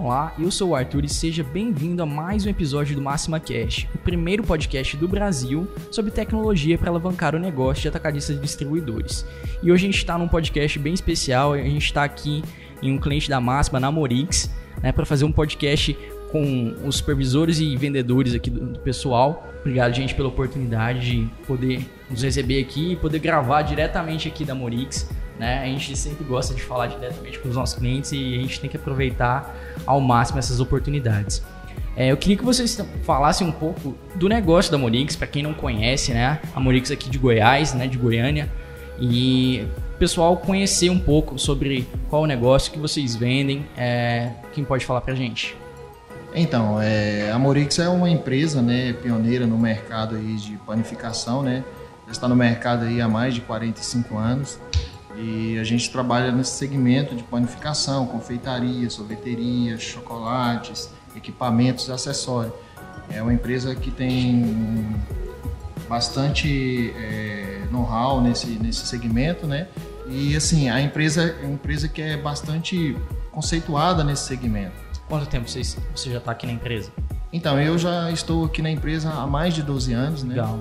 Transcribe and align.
Olá, 0.00 0.32
eu 0.38 0.48
sou 0.48 0.70
o 0.70 0.76
Arthur 0.76 1.04
e 1.04 1.08
seja 1.08 1.42
bem-vindo 1.42 2.00
a 2.00 2.06
mais 2.06 2.46
um 2.46 2.48
episódio 2.48 2.94
do 2.94 3.02
Máxima 3.02 3.40
Cash, 3.40 3.88
o 3.92 3.98
primeiro 3.98 4.44
podcast 4.44 4.96
do 4.96 5.08
Brasil 5.08 5.66
sobre 5.90 6.12
tecnologia 6.12 6.78
para 6.78 6.88
alavancar 6.88 7.34
o 7.34 7.38
negócio 7.38 7.82
de 7.82 7.88
atacadistas 7.88 8.36
e 8.36 8.40
distribuidores. 8.40 9.26
E 9.60 9.72
hoje 9.72 9.86
a 9.86 9.88
gente 9.88 9.98
está 9.98 10.16
num 10.16 10.28
podcast 10.28 10.78
bem 10.78 10.94
especial, 10.94 11.52
a 11.52 11.58
gente 11.58 11.84
está 11.84 12.04
aqui 12.04 12.44
em 12.80 12.92
um 12.92 12.98
cliente 12.98 13.28
da 13.28 13.40
Máxima, 13.40 13.80
na 13.80 13.90
Morix, 13.90 14.48
né, 14.80 14.92
para 14.92 15.04
fazer 15.04 15.24
um 15.24 15.32
podcast 15.32 15.98
com 16.30 16.76
os 16.84 16.96
supervisores 16.96 17.58
e 17.58 17.76
vendedores 17.76 18.34
aqui 18.34 18.50
do, 18.50 18.66
do, 18.66 18.78
pessoal. 18.78 19.48
Obrigado, 19.60 19.92
gente, 19.94 20.14
pela 20.14 20.28
oportunidade 20.28 21.00
de 21.00 21.28
poder 21.44 21.84
nos 22.08 22.22
receber 22.22 22.60
aqui 22.60 22.92
e 22.92 22.96
poder 22.96 23.18
gravar 23.18 23.62
diretamente 23.62 24.28
aqui 24.28 24.44
da 24.44 24.54
Morix. 24.54 25.10
Né? 25.38 25.60
A 25.62 25.66
gente 25.66 25.96
sempre 25.96 26.24
gosta 26.24 26.54
de 26.54 26.62
falar 26.62 26.88
diretamente 26.88 27.38
com 27.38 27.48
os 27.48 27.54
nossos 27.54 27.78
clientes 27.78 28.12
e 28.12 28.34
a 28.36 28.38
gente 28.38 28.60
tem 28.60 28.68
que 28.68 28.76
aproveitar 28.76 29.67
ao 29.88 30.00
máximo 30.00 30.38
essas 30.38 30.60
oportunidades. 30.60 31.42
É, 31.96 32.12
eu 32.12 32.16
queria 32.16 32.36
que 32.36 32.44
vocês 32.44 32.78
falassem 33.02 33.46
um 33.46 33.50
pouco 33.50 33.96
do 34.14 34.28
negócio 34.28 34.70
da 34.70 34.78
Morix, 34.78 35.16
para 35.16 35.26
quem 35.26 35.42
não 35.42 35.54
conhece, 35.54 36.12
né? 36.12 36.40
A 36.54 36.60
Morix 36.60 36.90
aqui 36.90 37.08
de 37.08 37.18
Goiás, 37.18 37.72
né? 37.72 37.86
De 37.86 37.96
Goiânia. 37.96 38.48
E 39.00 39.66
o 39.94 39.98
pessoal 39.98 40.36
conhecer 40.36 40.90
um 40.90 40.98
pouco 40.98 41.38
sobre 41.38 41.88
qual 42.08 42.22
o 42.22 42.26
negócio 42.26 42.70
que 42.70 42.78
vocês 42.78 43.16
vendem. 43.16 43.66
É, 43.76 44.30
quem 44.52 44.62
pode 44.62 44.84
falar 44.84 45.00
para 45.00 45.14
a 45.14 45.16
gente? 45.16 45.56
Então, 46.34 46.80
é, 46.80 47.32
a 47.32 47.38
Morix 47.38 47.78
é 47.78 47.88
uma 47.88 48.10
empresa 48.10 48.60
né, 48.60 48.92
pioneira 48.92 49.46
no 49.46 49.58
mercado 49.58 50.14
aí 50.16 50.36
de 50.36 50.56
panificação, 50.58 51.42
né? 51.42 51.64
está 52.10 52.28
no 52.28 52.36
mercado 52.36 52.84
aí 52.84 53.00
há 53.00 53.08
mais 53.08 53.34
de 53.34 53.40
45 53.40 54.16
anos. 54.16 54.58
E 55.20 55.58
a 55.58 55.64
gente 55.64 55.90
trabalha 55.90 56.30
nesse 56.30 56.52
segmento 56.52 57.14
de 57.14 57.24
panificação, 57.24 58.06
confeitaria, 58.06 58.88
sorveteria, 58.88 59.76
chocolates, 59.76 60.90
equipamentos 61.16 61.88
e 61.88 61.92
acessórios. 61.92 62.54
É 63.10 63.20
uma 63.20 63.32
empresa 63.32 63.74
que 63.74 63.90
tem 63.90 64.94
bastante 65.88 66.92
é, 66.96 67.66
know-how 67.70 68.20
nesse, 68.20 68.46
nesse 68.46 68.86
segmento, 68.86 69.46
né? 69.46 69.66
E 70.06 70.36
assim, 70.36 70.68
a 70.68 70.80
empresa 70.80 71.36
é 71.42 71.44
uma 71.44 71.54
empresa 71.54 71.88
que 71.88 72.00
é 72.00 72.16
bastante 72.16 72.96
conceituada 73.32 74.04
nesse 74.04 74.24
segmento. 74.24 74.72
Quanto 75.08 75.26
tempo 75.26 75.48
você, 75.48 75.62
você 75.94 76.10
já 76.10 76.18
está 76.18 76.32
aqui 76.32 76.46
na 76.46 76.52
empresa? 76.52 76.92
Então, 77.32 77.60
eu 77.60 77.76
já 77.76 78.10
estou 78.10 78.44
aqui 78.44 78.62
na 78.62 78.70
empresa 78.70 79.10
há 79.10 79.26
mais 79.26 79.54
de 79.54 79.62
12 79.62 79.92
anos, 79.92 80.22
né? 80.22 80.34
Legal. 80.34 80.58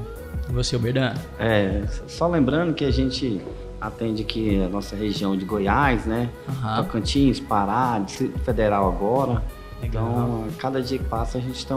E 0.49 0.51
você, 0.51 0.77
Berdan? 0.77 1.13
É, 1.39 1.83
só 2.07 2.27
lembrando 2.27 2.73
que 2.73 2.83
a 2.83 2.91
gente 2.91 3.41
atende 3.79 4.23
aqui 4.23 4.61
a 4.61 4.67
nossa 4.67 4.95
região 4.95 5.35
de 5.37 5.45
Goiás, 5.45 6.05
né? 6.05 6.29
Uhum. 6.47 6.75
Tocantins, 6.83 7.39
Pará, 7.39 7.99
Distrito 7.99 8.39
Federal 8.39 8.87
agora. 8.89 9.43
Legal. 9.81 10.03
Então, 10.03 10.47
cada 10.57 10.81
dia 10.81 10.97
que 10.97 11.05
passa 11.05 11.37
a 11.37 11.41
gente 11.41 11.57
está 11.57 11.75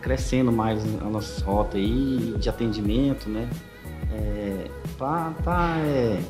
crescendo 0.00 0.52
mais 0.52 0.82
a 1.00 1.04
nossa 1.04 1.44
rota 1.44 1.76
aí 1.76 2.34
de 2.38 2.48
atendimento, 2.48 3.28
né? 3.28 3.48
É, 4.12 4.70
pra 4.96 5.32
tá 5.42 5.76
é, 5.78 6.20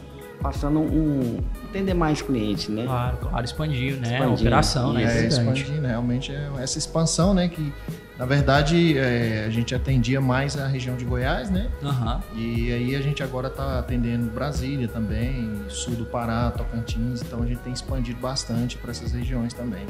passando 0.40 0.80
um 0.80 1.38
atender 1.76 1.94
mais 1.94 2.22
clientes, 2.22 2.68
né? 2.68 2.84
Claro, 2.84 3.16
claro, 3.18 3.44
expandir, 3.44 3.96
né? 3.96 4.14
Expandir, 4.14 4.30
a 4.30 4.34
operação, 4.34 4.92
né? 4.92 5.02
É, 5.02 5.26
expandir, 5.26 5.80
né? 5.80 5.90
Realmente 5.90 6.32
é 6.32 6.50
essa 6.58 6.78
expansão, 6.78 7.34
né? 7.34 7.48
Que 7.48 7.72
na 8.18 8.24
verdade, 8.24 8.96
é, 8.96 9.44
a 9.46 9.50
gente 9.50 9.74
atendia 9.74 10.22
mais 10.22 10.56
a 10.56 10.66
região 10.66 10.96
de 10.96 11.04
Goiás, 11.04 11.50
né? 11.50 11.68
Uhum. 11.82 12.20
E 12.34 12.72
aí 12.72 12.96
a 12.96 13.00
gente 13.02 13.22
agora 13.22 13.48
está 13.48 13.78
atendendo 13.78 14.30
Brasília 14.30 14.88
também, 14.88 15.52
sul 15.68 15.94
do 15.94 16.06
Pará, 16.06 16.50
Tocantins, 16.50 17.20
então 17.20 17.42
a 17.42 17.46
gente 17.46 17.58
tem 17.58 17.74
expandido 17.74 18.18
bastante 18.18 18.78
para 18.78 18.90
essas 18.90 19.12
regiões 19.12 19.52
também. 19.52 19.84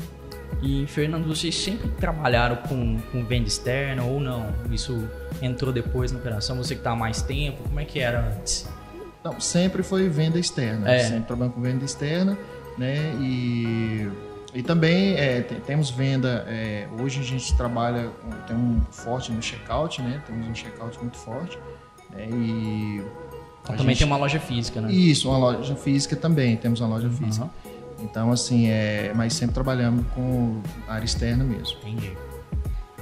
E, 0.61 0.87
Fernando, 0.89 1.27
vocês 1.27 1.55
sempre 1.55 1.89
trabalharam 1.91 2.57
com, 2.57 2.99
com 3.13 3.25
venda 3.25 3.47
externa 3.47 4.03
ou 4.03 4.19
não? 4.19 4.53
Isso 4.71 5.09
entrou 5.41 5.73
depois 5.73 6.11
na 6.11 6.19
operação? 6.19 6.57
Você 6.57 6.75
que 6.75 6.81
está 6.81 6.93
há 6.93 6.97
mais 6.97 7.23
tempo, 7.23 7.63
como 7.63 7.79
é 7.79 7.85
que 7.85 8.01
era 8.01 8.21
antes? 8.21 8.69
Não, 9.27 9.41
sempre 9.41 9.83
foi 9.83 10.09
venda 10.09 10.39
externa. 10.39 10.89
É. 10.89 11.01
Sempre 11.01 11.25
trabalhando 11.25 11.55
com 11.55 11.61
venda 11.61 11.85
externa, 11.85 12.39
né? 12.79 13.13
E 13.21 14.09
e 14.55 14.63
também 14.63 15.15
é, 15.17 15.43
temos 15.67 15.91
venda, 15.91 16.47
é, 16.49 16.89
hoje 16.99 17.21
a 17.21 17.23
gente 17.23 17.55
trabalha, 17.59 18.11
tem 18.47 18.57
um 18.57 18.81
forte 18.91 19.31
no 19.31 19.43
checkout, 19.43 20.01
né? 20.01 20.23
Temos 20.27 20.49
um 20.49 20.55
checkout 20.55 20.99
muito 20.99 21.19
forte. 21.19 21.59
Né? 22.11 22.27
E 22.31 23.03
também 23.67 23.89
gente... 23.89 23.99
tem 23.99 24.07
uma 24.07 24.17
loja 24.17 24.41
física, 24.41 24.81
né? 24.81 24.91
Isso, 24.91 25.29
uma 25.29 25.37
loja 25.37 25.77
física 25.77 26.17
também, 26.17 26.57
temos 26.57 26.81
uma 26.81 26.89
loja 26.89 27.11
física. 27.11 27.45
Uhum. 27.45 27.71
Então, 28.03 28.33
assim, 28.33 28.69
é, 28.69 29.13
mas 29.15 29.35
sempre 29.35 29.53
trabalhando 29.53 30.03
com 30.15 30.63
área 30.89 31.05
externa 31.05 31.45
mesmo. 31.45 31.77
Entendi. 31.83 32.17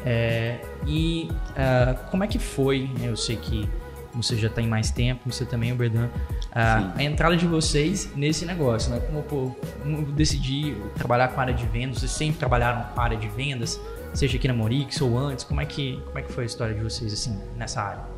É, 0.04 0.58
e 0.84 1.28
uh, 1.30 2.10
como 2.10 2.24
é 2.24 2.26
que 2.26 2.40
foi? 2.40 2.90
Né? 2.98 3.10
Eu 3.10 3.16
sei 3.16 3.36
que 3.36 3.68
você 4.14 4.36
já 4.36 4.48
tem 4.48 4.66
mais 4.66 4.90
tempo, 4.90 5.30
você 5.30 5.44
também, 5.44 5.72
o 5.72 5.76
Berdan, 5.76 6.08
a, 6.52 6.92
a, 6.96 7.02
entrada 7.02 7.36
de 7.36 7.46
vocês 7.46 8.10
nesse 8.14 8.44
negócio, 8.44 8.90
né? 8.90 9.00
Como, 9.00 9.22
pô, 9.22 9.50
como 9.82 10.02
decidir 10.12 10.76
trabalhar 10.96 11.28
com 11.28 11.40
a 11.40 11.42
área 11.42 11.54
de 11.54 11.66
vendas, 11.66 11.98
vocês 11.98 12.10
sempre 12.10 12.38
trabalharam 12.38 12.94
com 12.94 13.00
a 13.00 13.04
área 13.04 13.16
de 13.16 13.28
vendas, 13.28 13.80
seja 14.12 14.36
aqui 14.36 14.48
na 14.48 14.54
Morix 14.54 15.00
ou 15.00 15.18
antes, 15.18 15.44
como 15.44 15.60
é 15.60 15.66
que, 15.66 16.00
como 16.06 16.18
é 16.18 16.22
que 16.22 16.32
foi 16.32 16.44
a 16.44 16.46
história 16.46 16.74
de 16.74 16.82
vocês, 16.82 17.12
assim, 17.12 17.38
nessa 17.56 17.82
área? 17.82 18.14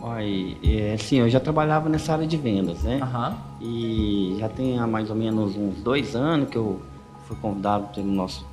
Olha, 0.00 0.24
é, 0.62 0.96
sim, 0.98 1.16
eu 1.16 1.28
já 1.28 1.40
trabalhava 1.40 1.88
nessa 1.88 2.12
área 2.12 2.26
de 2.26 2.36
vendas, 2.36 2.82
né? 2.82 3.00
Uhum. 3.02 3.36
E 3.60 4.36
já 4.38 4.48
tem 4.48 4.78
há 4.78 4.86
mais 4.86 5.08
ou 5.08 5.16
menos 5.16 5.56
uns 5.56 5.76
dois 5.82 6.14
anos 6.14 6.50
que 6.50 6.56
eu 6.56 6.82
fui 7.26 7.36
convidado 7.36 7.88
pelo 7.94 8.06
nosso 8.06 8.46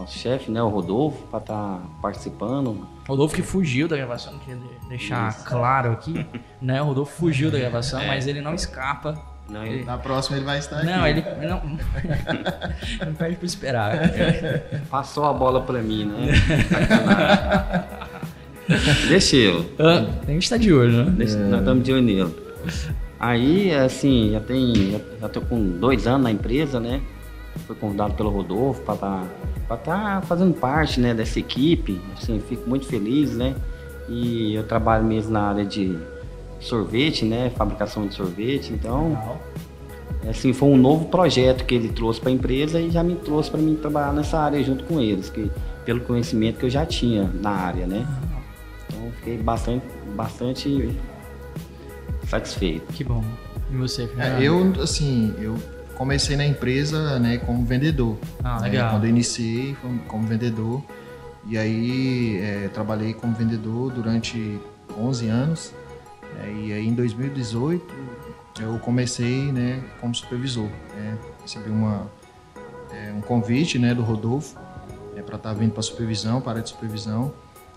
nosso 0.00 0.18
chefe, 0.18 0.50
né, 0.50 0.62
o 0.62 0.68
Rodolfo, 0.68 1.22
para 1.26 1.38
estar 1.38 1.54
tá 1.54 1.80
participando. 2.00 2.86
Rodolfo 3.06 3.34
que 3.34 3.42
fugiu 3.42 3.86
da 3.86 3.96
gravação, 3.96 4.38
queria 4.38 4.60
deixar 4.88 5.30
Isso. 5.30 5.44
claro 5.44 5.92
aqui, 5.92 6.26
né? 6.60 6.80
O 6.80 6.86
Rodolfo 6.86 7.16
fugiu 7.16 7.50
da 7.50 7.58
gravação, 7.58 8.00
é. 8.00 8.06
mas 8.06 8.26
ele 8.26 8.40
não 8.40 8.54
escapa. 8.54 9.18
Não, 9.48 9.64
ele... 9.64 9.84
Na 9.84 9.98
próxima 9.98 10.36
ele 10.36 10.46
vai 10.46 10.58
estar 10.58 10.84
não, 10.84 11.04
aqui. 11.04 11.18
Ele 11.18 11.46
não, 11.46 11.60
não 13.04 13.14
perde 13.14 13.36
para 13.36 13.46
esperar. 13.46 13.98
Passou 14.88 15.24
a 15.24 15.32
bola 15.32 15.60
para 15.60 15.82
mim, 15.82 16.04
né? 16.04 16.28
Deixa 19.08 19.34
ele. 19.34 19.68
Ah, 19.78 20.06
a 20.22 20.30
gente 20.30 20.48
tá 20.48 20.56
de 20.56 20.72
olho, 20.72 21.04
né? 21.04 21.10
Deixa, 21.16 21.36
é. 21.36 21.48
Nós 21.48 21.60
estamos 21.60 21.84
de 21.84 21.92
olho 21.92 22.02
nele. 22.02 22.34
Aí, 23.18 23.74
assim, 23.74 24.30
já 24.32 24.40
tem. 24.40 25.02
Já 25.20 25.28
tô 25.28 25.40
com 25.40 25.60
dois 25.78 26.06
anos 26.06 26.22
na 26.22 26.30
empresa, 26.30 26.78
né? 26.78 27.02
Fui 27.66 27.76
convidado 27.76 28.14
pelo 28.14 28.30
Rodolfo 28.30 28.80
para 28.82 28.94
estar 28.94 29.26
tá, 29.68 29.76
tá 29.76 30.22
fazendo 30.22 30.54
parte 30.54 31.00
né, 31.00 31.14
dessa 31.14 31.38
equipe. 31.38 32.00
Assim, 32.16 32.40
fico 32.40 32.68
muito 32.68 32.86
feliz, 32.86 33.36
né? 33.36 33.54
E 34.08 34.54
eu 34.54 34.64
trabalho 34.64 35.04
mesmo 35.04 35.32
na 35.32 35.48
área 35.48 35.64
de 35.64 35.96
sorvete, 36.60 37.24
né? 37.24 37.50
Fabricação 37.56 38.06
de 38.06 38.14
sorvete. 38.14 38.72
Então, 38.72 39.18
assim, 40.28 40.52
foi 40.52 40.68
um 40.68 40.76
novo 40.76 41.06
projeto 41.06 41.64
que 41.64 41.74
ele 41.74 41.88
trouxe 41.88 42.20
para 42.20 42.30
a 42.30 42.32
empresa 42.32 42.80
e 42.80 42.90
já 42.90 43.02
me 43.02 43.16
trouxe 43.16 43.50
para 43.50 43.60
mim 43.60 43.74
trabalhar 43.76 44.12
nessa 44.12 44.38
área 44.38 44.62
junto 44.62 44.84
com 44.84 45.00
eles, 45.00 45.30
que, 45.30 45.50
pelo 45.84 46.00
conhecimento 46.00 46.58
que 46.58 46.66
eu 46.66 46.70
já 46.70 46.84
tinha 46.84 47.30
na 47.40 47.50
área, 47.50 47.86
né? 47.86 48.06
Então, 48.88 49.10
fiquei 49.18 49.38
bastante, 49.38 49.84
bastante 50.14 50.98
satisfeito. 52.26 52.92
Que 52.92 53.04
bom. 53.04 53.24
E 53.72 53.76
você, 53.76 54.10
É, 54.18 54.42
eu, 54.42 54.72
assim, 54.82 55.32
eu 55.38 55.56
comecei 56.00 56.34
na 56.34 56.46
empresa 56.46 57.18
né, 57.18 57.36
como 57.36 57.62
vendedor. 57.62 58.16
Ah, 58.42 58.58
né? 58.60 58.70
legal. 58.70 58.92
Quando 58.92 59.04
eu 59.04 59.10
iniciei 59.10 59.76
como 60.08 60.26
vendedor. 60.26 60.82
E 61.46 61.58
aí 61.58 62.40
é, 62.40 62.68
trabalhei 62.68 63.12
como 63.12 63.34
vendedor 63.34 63.92
durante 63.92 64.58
11 64.98 65.28
anos. 65.28 65.74
É, 66.42 66.50
e 66.52 66.72
aí 66.72 66.88
em 66.88 66.94
2018 66.94 67.84
eu 68.60 68.78
comecei 68.78 69.52
né, 69.52 69.82
como 70.00 70.14
supervisor. 70.14 70.70
Né? 70.96 71.18
Recebi 71.42 71.68
uma, 71.68 72.10
é, 72.90 73.12
um 73.12 73.20
convite 73.20 73.78
né, 73.78 73.94
do 73.94 74.00
Rodolfo 74.00 74.58
é, 75.14 75.20
para 75.20 75.36
estar 75.36 75.50
tá 75.50 75.54
vindo 75.54 75.72
para 75.72 75.82
supervisão, 75.82 76.40
para 76.40 76.60
a 76.60 76.62
de 76.62 76.70
supervisão. 76.70 77.30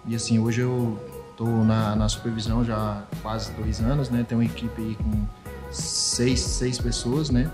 E 0.05 0.15
assim, 0.15 0.39
hoje 0.39 0.61
eu 0.61 0.97
estou 1.31 1.65
na, 1.65 1.93
na 1.93 2.07
supervisão 2.07 2.63
já 2.63 2.77
há 2.77 3.03
quase 3.21 3.51
dois 3.51 3.81
anos, 3.81 4.09
né? 4.09 4.25
Tenho 4.25 4.39
uma 4.39 4.45
equipe 4.45 4.81
aí 4.81 4.95
com 4.95 5.25
seis, 5.71 6.39
seis 6.39 6.77
pessoas, 6.77 7.29
né? 7.29 7.51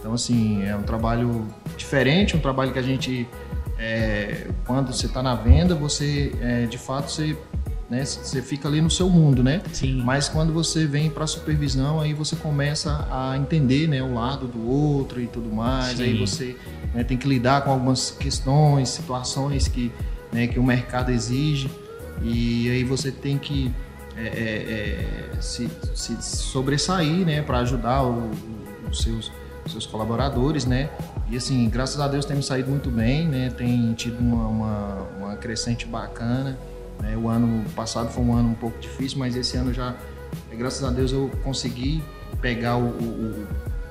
Então, 0.00 0.14
assim, 0.14 0.64
é 0.64 0.74
um 0.74 0.82
trabalho 0.82 1.46
diferente, 1.76 2.34
um 2.34 2.40
trabalho 2.40 2.72
que 2.72 2.78
a 2.78 2.82
gente, 2.82 3.28
é, 3.78 4.48
quando 4.66 4.92
você 4.92 5.06
está 5.06 5.22
na 5.22 5.34
venda, 5.34 5.74
você, 5.74 6.34
é, 6.40 6.64
de 6.64 6.78
fato, 6.78 7.10
você, 7.10 7.36
né, 7.88 8.02
você 8.02 8.40
fica 8.40 8.66
ali 8.66 8.80
no 8.80 8.90
seu 8.90 9.10
mundo, 9.10 9.42
né? 9.42 9.60
Sim. 9.74 10.02
Mas 10.02 10.26
quando 10.26 10.54
você 10.54 10.86
vem 10.86 11.10
para 11.10 11.24
a 11.24 11.26
supervisão, 11.26 12.00
aí 12.00 12.14
você 12.14 12.34
começa 12.34 13.06
a 13.10 13.36
entender, 13.36 13.88
né, 13.88 14.02
o 14.02 14.14
lado 14.14 14.48
do 14.48 14.66
outro 14.66 15.20
e 15.20 15.26
tudo 15.26 15.52
mais. 15.52 15.98
Sim. 15.98 16.04
Aí 16.04 16.18
você 16.18 16.56
né, 16.94 17.04
tem 17.04 17.18
que 17.18 17.28
lidar 17.28 17.62
com 17.62 17.70
algumas 17.70 18.10
questões, 18.10 18.88
situações 18.88 19.68
que, 19.68 19.92
né, 20.32 20.46
que 20.46 20.58
o 20.58 20.62
mercado 20.62 21.10
exige. 21.10 21.70
E 22.22 22.70
aí 22.70 22.84
você 22.84 23.12
tem 23.12 23.36
que 23.36 23.70
é, 24.16 24.22
é, 24.22 25.36
é 25.36 25.40
se, 25.42 25.68
se, 25.94 26.22
sobressair, 26.22 27.26
né, 27.26 27.42
para 27.42 27.58
ajudar 27.58 28.02
o, 28.02 28.30
os 28.90 29.02
seus 29.02 29.30
seus 29.66 29.86
colaboradores, 29.86 30.64
né? 30.64 30.90
E 31.28 31.36
assim, 31.36 31.68
graças 31.68 32.00
a 32.00 32.08
Deus 32.08 32.24
temos 32.24 32.46
saído 32.46 32.70
muito 32.70 32.90
bem, 32.90 33.28
né? 33.28 33.50
Tem 33.50 33.92
tido 33.94 34.18
uma, 34.18 34.48
uma, 34.48 35.08
uma 35.18 35.36
crescente 35.36 35.86
bacana. 35.86 36.58
Né? 37.00 37.16
O 37.16 37.28
ano 37.28 37.64
passado 37.70 38.10
foi 38.10 38.24
um 38.24 38.34
ano 38.34 38.50
um 38.50 38.54
pouco 38.54 38.78
difícil, 38.78 39.18
mas 39.18 39.36
esse 39.36 39.56
ano 39.56 39.72
já, 39.72 39.94
graças 40.52 40.82
a 40.84 40.90
Deus, 40.90 41.12
eu 41.12 41.30
consegui 41.42 42.02
pegar 42.40 42.76
o, 42.76 42.88
o, 42.88 43.46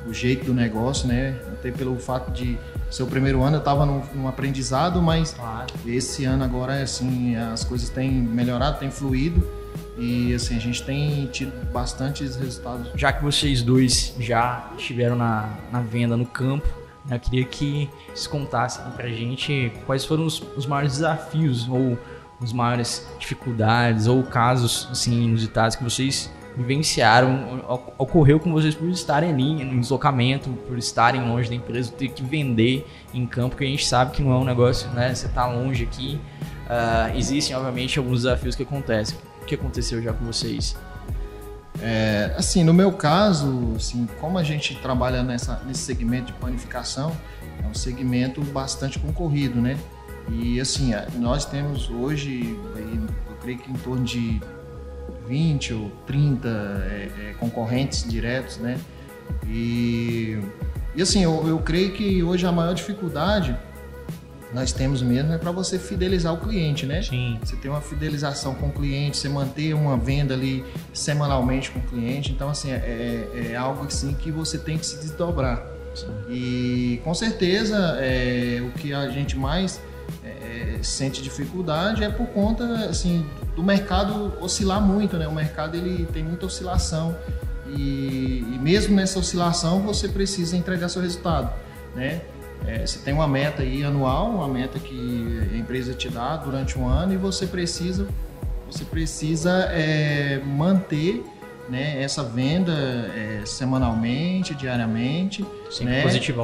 o 0.07 0.13
jeito 0.13 0.45
do 0.45 0.53
negócio, 0.53 1.07
né? 1.07 1.39
Até 1.53 1.71
pelo 1.71 1.97
fato 1.97 2.31
de 2.31 2.57
ser 2.89 3.03
o 3.03 3.07
primeiro 3.07 3.41
ano, 3.43 3.57
eu 3.57 3.59
estava 3.59 3.85
num, 3.85 4.01
num, 4.13 4.27
aprendizado, 4.27 5.01
mas 5.01 5.33
claro. 5.33 5.67
esse 5.85 6.25
ano 6.25 6.43
agora, 6.43 6.81
assim, 6.81 7.35
as 7.35 7.63
coisas 7.63 7.89
têm 7.89 8.11
melhorado, 8.11 8.79
têm 8.79 8.89
fluído 8.89 9.58
e 9.99 10.33
assim 10.33 10.55
a 10.55 10.59
gente 10.59 10.81
tem 10.83 11.27
tido 11.27 11.51
bastantes 11.71 12.35
resultados. 12.37 12.89
Já 12.95 13.11
que 13.11 13.23
vocês 13.23 13.61
dois 13.61 14.15
já 14.19 14.71
estiveram 14.77 15.15
na, 15.15 15.49
na 15.71 15.81
venda 15.81 16.15
no 16.15 16.25
campo, 16.25 16.67
né, 17.05 17.17
eu 17.17 17.19
queria 17.19 17.45
que 17.45 17.89
vocês 18.07 18.27
contassem 18.27 18.83
para 18.91 19.05
a 19.05 19.11
gente 19.11 19.71
quais 19.85 20.05
foram 20.05 20.25
os, 20.25 20.41
os 20.55 20.65
maiores 20.65 20.93
desafios 20.93 21.67
ou 21.67 21.97
as 22.41 22.53
maiores 22.53 23.05
dificuldades 23.19 24.07
ou 24.07 24.23
casos 24.23 24.87
assim 24.91 25.23
inusitados 25.23 25.75
que 25.75 25.83
vocês 25.83 26.31
vivenciaram, 26.55 27.63
ocorreu 27.97 28.39
com 28.39 28.51
vocês 28.51 28.75
por 28.75 28.89
estarem 28.89 29.29
ali 29.29 29.63
no 29.63 29.79
deslocamento, 29.79 30.49
por 30.67 30.77
estarem 30.77 31.21
longe 31.21 31.47
da 31.47 31.55
empresa, 31.55 31.91
ter 31.91 32.09
que 32.09 32.23
vender 32.23 32.85
em 33.13 33.25
campo, 33.25 33.55
que 33.55 33.63
a 33.63 33.67
gente 33.67 33.85
sabe 33.85 34.11
que 34.11 34.21
não 34.21 34.33
é 34.33 34.37
um 34.37 34.43
negócio, 34.43 34.89
né? 34.89 35.13
Você 35.13 35.27
está 35.27 35.47
longe 35.47 35.83
aqui. 35.83 36.19
Uh, 36.65 37.17
existem, 37.17 37.55
obviamente, 37.55 37.97
alguns 37.97 38.23
desafios 38.23 38.55
que 38.55 38.63
acontecem. 38.63 39.17
Que 39.49 39.55
aconteceu 39.55 39.99
já 39.99 40.13
com 40.13 40.23
vocês? 40.25 40.75
É, 41.81 42.35
assim, 42.37 42.63
no 42.63 42.71
meu 42.71 42.91
caso, 42.91 43.73
assim, 43.75 44.07
como 44.21 44.37
a 44.37 44.43
gente 44.43 44.75
trabalha 44.75 45.23
nessa, 45.23 45.59
nesse 45.65 45.79
segmento 45.79 46.27
de 46.27 46.33
panificação, 46.33 47.17
é 47.63 47.65
um 47.65 47.73
segmento 47.73 48.43
bastante 48.43 48.99
concorrido, 48.99 49.59
né? 49.59 49.75
E 50.29 50.61
assim, 50.61 50.91
nós 51.15 51.45
temos 51.45 51.89
hoje, 51.89 52.59
eu 52.75 53.35
creio 53.41 53.57
que 53.57 53.71
em 53.71 53.73
torno 53.73 54.03
de 54.03 54.39
20 55.27 55.73
ou 55.73 55.91
30 56.05 56.47
é, 56.47 57.09
é, 57.17 57.33
concorrentes 57.39 58.07
diretos, 58.07 58.57
né? 58.57 58.79
E, 59.47 60.37
e 60.95 61.01
assim, 61.01 61.23
eu, 61.23 61.47
eu 61.47 61.57
creio 61.57 61.93
que 61.93 62.21
hoje 62.21 62.45
a 62.45 62.51
maior 62.51 62.75
dificuldade 62.75 63.57
nós 64.53 64.71
temos 64.71 65.01
mesmo 65.01 65.31
é 65.31 65.37
para 65.37 65.51
você 65.51 65.77
fidelizar 65.77 66.33
o 66.33 66.37
cliente, 66.37 66.85
né? 66.85 67.01
Sim. 67.01 67.39
Você 67.43 67.55
ter 67.55 67.69
uma 67.69 67.81
fidelização 67.81 68.55
com 68.55 68.67
o 68.67 68.71
cliente, 68.71 69.17
você 69.17 69.29
manter 69.29 69.73
uma 69.73 69.95
venda 69.95 70.33
ali 70.33 70.65
semanalmente 70.93 71.69
com 71.69 71.79
o 71.79 71.83
cliente. 71.83 72.31
Então, 72.31 72.49
assim, 72.49 72.71
é, 72.71 72.75
é, 72.75 73.51
é 73.51 73.55
algo 73.55 73.85
assim 73.85 74.13
que 74.13 74.31
você 74.31 74.57
tem 74.57 74.77
que 74.77 74.85
se 74.85 74.97
desdobrar. 74.97 75.63
Sim. 75.93 76.07
E 76.29 77.01
com 77.03 77.13
certeza 77.13 77.77
é, 77.99 78.59
o 78.61 78.71
que 78.71 78.93
a 78.93 79.09
gente 79.09 79.37
mais 79.37 79.79
é, 80.23 80.79
sente 80.81 81.21
dificuldade 81.21 82.03
é 82.03 82.09
por 82.09 82.27
conta 82.27 82.85
assim 82.85 83.25
do 83.55 83.63
mercado 83.63 84.33
oscilar 84.41 84.81
muito, 84.81 85.17
né? 85.17 85.27
O 85.27 85.33
mercado 85.33 85.75
ele 85.75 86.05
tem 86.07 86.23
muita 86.23 86.47
oscilação 86.47 87.15
e, 87.67 88.43
e 88.51 88.59
mesmo 88.59 88.95
nessa 88.95 89.19
oscilação 89.19 89.81
você 89.81 90.07
precisa 90.07 90.57
entregar 90.57 90.89
seu 90.89 91.01
resultado, 91.01 91.53
né? 91.95 92.21
É, 92.65 92.85
você 92.85 92.99
tem 92.99 93.13
uma 93.13 93.27
meta 93.27 93.63
aí 93.63 93.83
anual, 93.83 94.29
uma 94.29 94.47
meta 94.47 94.79
que 94.79 95.49
a 95.53 95.57
empresa 95.57 95.93
te 95.93 96.09
dá 96.09 96.35
durante 96.37 96.77
um 96.77 96.87
ano 96.87 97.13
e 97.13 97.17
você 97.17 97.47
precisa 97.47 98.07
você 98.69 98.85
precisa 98.85 99.67
é, 99.71 100.39
manter 100.45 101.23
né, 101.67 102.01
essa 102.01 102.23
venda 102.23 102.71
é, 102.71 103.41
semanalmente, 103.45 104.53
diariamente, 104.53 105.43
né, 105.81 106.03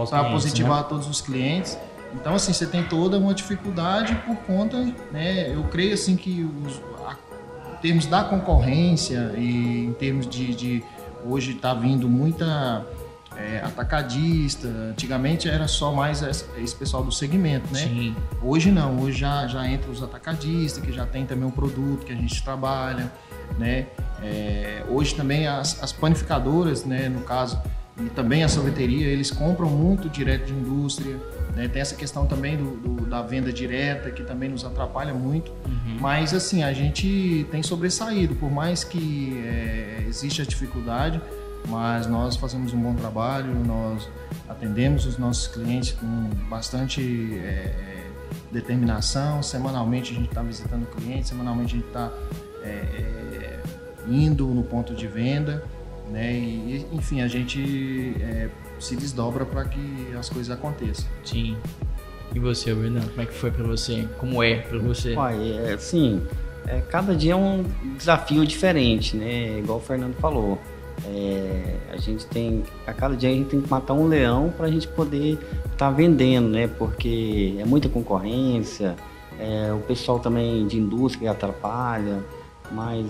para 0.09 0.29
positivar 0.29 0.81
né? 0.81 0.85
todos 0.89 1.07
os 1.07 1.21
clientes. 1.21 1.77
Então, 2.13 2.35
assim, 2.35 2.53
você 2.53 2.65
tem 2.65 2.83
toda 2.83 3.17
uma 3.17 3.33
dificuldade 3.33 4.15
por 4.25 4.37
conta, 4.37 4.77
né? 5.11 5.53
Eu 5.53 5.63
creio, 5.65 5.93
assim, 5.93 6.15
que 6.15 6.49
os, 6.65 6.81
a, 7.05 7.15
em 7.73 7.77
termos 7.81 8.05
da 8.05 8.23
concorrência 8.23 9.33
e 9.37 9.85
em 9.85 9.93
termos 9.93 10.27
de... 10.27 10.55
de 10.55 10.83
hoje 11.27 11.53
está 11.53 11.73
vindo 11.73 12.07
muita 12.07 12.85
é, 13.37 13.61
atacadista. 13.63 14.67
Antigamente 14.67 15.49
era 15.49 15.67
só 15.67 15.93
mais 15.93 16.21
esse 16.21 16.75
pessoal 16.75 17.03
do 17.03 17.11
segmento, 17.11 17.71
né? 17.73 17.79
Sim. 17.79 18.15
Hoje 18.41 18.71
não, 18.71 18.99
hoje 18.99 19.19
já, 19.19 19.47
já 19.47 19.67
entra 19.67 19.89
os 19.89 20.01
atacadistas, 20.01 20.83
que 20.83 20.91
já 20.91 21.05
tem 21.05 21.25
também 21.25 21.45
um 21.45 21.51
produto 21.51 22.05
que 22.05 22.13
a 22.13 22.15
gente 22.15 22.43
trabalha, 22.43 23.11
né? 23.57 23.87
É, 24.21 24.83
hoje 24.89 25.15
também 25.15 25.47
as, 25.47 25.81
as 25.83 25.91
panificadoras, 25.91 26.85
né, 26.85 27.09
no 27.09 27.21
caso, 27.21 27.61
e 27.97 28.09
também 28.09 28.43
a 28.43 28.49
sorveteria, 28.49 29.07
eles 29.07 29.31
compram 29.31 29.69
muito 29.69 30.09
direto 30.09 30.45
de 30.45 30.53
indústria. 30.53 31.15
Né? 31.55 31.67
Tem 31.69 31.81
essa 31.81 31.95
questão 31.95 32.25
também 32.25 32.57
do, 32.57 32.75
do, 32.75 33.05
da 33.05 33.21
venda 33.21 33.53
direta, 33.53 34.11
que 34.11 34.23
também 34.23 34.49
nos 34.49 34.65
atrapalha 34.65 35.13
muito. 35.13 35.51
Uhum. 35.65 35.97
Mas, 36.01 36.33
assim, 36.33 36.61
a 36.61 36.73
gente 36.73 37.47
tem 37.51 37.63
sobressaído, 37.63 38.35
por 38.35 38.51
mais 38.51 38.83
que 38.83 39.41
é, 39.45 40.03
exista 40.09 40.43
a 40.43 40.45
dificuldade, 40.45 41.21
mas 41.67 42.07
nós 42.07 42.35
fazemos 42.35 42.73
um 42.73 42.79
bom 42.79 42.93
trabalho, 42.93 43.53
nós 43.65 44.07
atendemos 44.47 45.05
os 45.05 45.17
nossos 45.17 45.47
clientes 45.47 45.91
com 45.93 46.29
bastante 46.49 47.37
é, 47.39 48.05
determinação. 48.51 49.41
Semanalmente 49.41 50.11
a 50.11 50.15
gente 50.15 50.29
está 50.29 50.41
visitando 50.41 50.83
o 50.83 50.87
cliente, 50.87 51.27
semanalmente 51.27 51.75
a 51.75 51.77
gente 51.77 51.87
está 51.87 52.11
é, 52.63 52.67
é, 52.67 53.59
indo 54.07 54.47
no 54.47 54.63
ponto 54.63 54.93
de 54.93 55.07
venda. 55.07 55.63
Né? 56.11 56.33
E, 56.33 56.85
enfim, 56.93 57.21
a 57.21 57.27
gente 57.27 58.15
é, 58.21 58.49
se 58.79 58.95
desdobra 58.95 59.45
para 59.45 59.65
que 59.65 60.13
as 60.17 60.29
coisas 60.29 60.55
aconteçam. 60.55 61.05
Sim. 61.23 61.57
E 62.33 62.39
você, 62.39 62.73
Bernardo, 62.73 63.09
como 63.09 63.21
é 63.21 63.25
que 63.25 63.33
foi 63.33 63.51
para 63.51 63.63
você? 63.63 64.07
Como 64.17 64.43
é 64.43 64.59
para 64.59 64.77
você? 64.79 65.13
Pai, 65.13 65.57
é, 65.65 65.73
assim, 65.73 66.21
é, 66.67 66.81
cada 66.81 67.15
dia 67.15 67.33
é 67.33 67.35
um 67.35 67.63
desafio 67.97 68.45
diferente, 68.45 69.15
né? 69.15 69.59
Igual 69.59 69.79
o 69.79 69.81
Fernando 69.81 70.15
falou. 70.15 70.59
É, 71.03 71.77
a 71.91 71.97
gente 71.97 72.25
tem, 72.27 72.63
a 72.87 72.93
cada 72.93 73.15
dia 73.15 73.29
a 73.29 73.33
gente 73.33 73.49
tem 73.49 73.61
que 73.61 73.69
matar 73.69 73.93
um 73.93 74.07
leão 74.07 74.53
para 74.55 74.67
a 74.67 74.71
gente 74.71 74.87
poder 74.87 75.33
estar 75.65 75.77
tá 75.77 75.91
vendendo, 75.91 76.47
né? 76.47 76.67
Porque 76.67 77.55
é 77.59 77.65
muita 77.65 77.89
concorrência, 77.89 78.95
é, 79.39 79.73
o 79.73 79.79
pessoal 79.79 80.19
também 80.19 80.65
de 80.65 80.77
indústria 80.77 81.31
atrapalha, 81.31 82.23
mas 82.71 83.05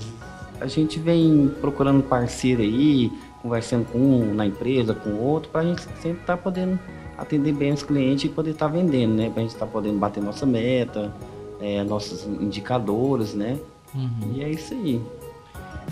a 0.60 0.68
gente 0.68 1.00
vem 1.00 1.52
procurando 1.62 2.02
parceiro 2.02 2.62
aí, 2.62 3.12
conversando 3.42 3.86
com 3.86 4.00
um 4.00 4.34
na 4.34 4.46
empresa, 4.46 4.94
com 4.94 5.12
outro, 5.14 5.50
para 5.52 5.62
a 5.62 5.64
gente 5.64 5.82
sempre 6.02 6.22
estar 6.22 6.38
tá 6.38 6.38
podendo 6.38 6.80
atender 7.18 7.54
bem 7.54 7.72
os 7.72 7.84
clientes 7.84 8.26
e 8.26 8.30
poder 8.30 8.52
estar 8.52 8.68
tá 8.68 8.72
vendendo, 8.72 9.14
né? 9.14 9.30
Para 9.30 9.40
a 9.40 9.44
gente 9.44 9.54
estar 9.54 9.66
tá 9.66 9.72
podendo 9.72 9.98
bater 9.98 10.22
nossa 10.22 10.46
meta, 10.46 11.14
é, 11.62 11.84
nossos 11.84 12.26
indicadores, 12.26 13.34
né? 13.34 13.58
Uhum. 13.94 14.34
E 14.34 14.44
é 14.44 14.50
isso 14.50 14.74
aí. 14.74 15.02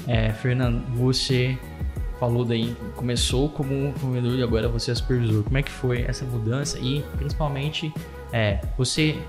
É, 0.07 0.33
Fernando, 0.33 0.83
você 0.95 1.57
falou 2.23 2.45
daí, 2.45 2.73
começou 2.95 3.49
como 3.49 3.91
vendedor 3.91 4.39
e 4.39 4.43
agora 4.43 4.69
você 4.69 4.91
é 4.91 4.95
supervisor. 4.95 5.43
Como 5.43 5.57
é 5.57 5.61
que 5.61 5.71
foi 5.71 6.03
essa 6.03 6.23
mudança 6.23 6.79
e 6.79 7.01
principalmente 7.17 7.93
é, 8.31 8.61
você 8.77 9.21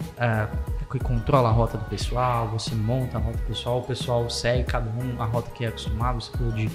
que 0.93 0.99
controla 1.01 1.49
a 1.49 1.53
rota 1.53 1.77
do 1.77 1.85
pessoal, 1.87 2.47
você 2.47 2.73
monta 2.73 3.19
a 3.19 3.21
rota 3.21 3.37
do 3.37 3.47
pessoal, 3.47 3.81
o 3.81 3.83
pessoal 3.83 4.31
segue 4.31 4.63
cada 4.63 4.89
um 4.89 5.21
a 5.21 5.25
rota 5.25 5.51
que 5.51 5.65
é 5.65 5.69
acostumado, 5.69 6.23
você 6.23 6.31
falou 6.39 6.53
de, 6.53 6.71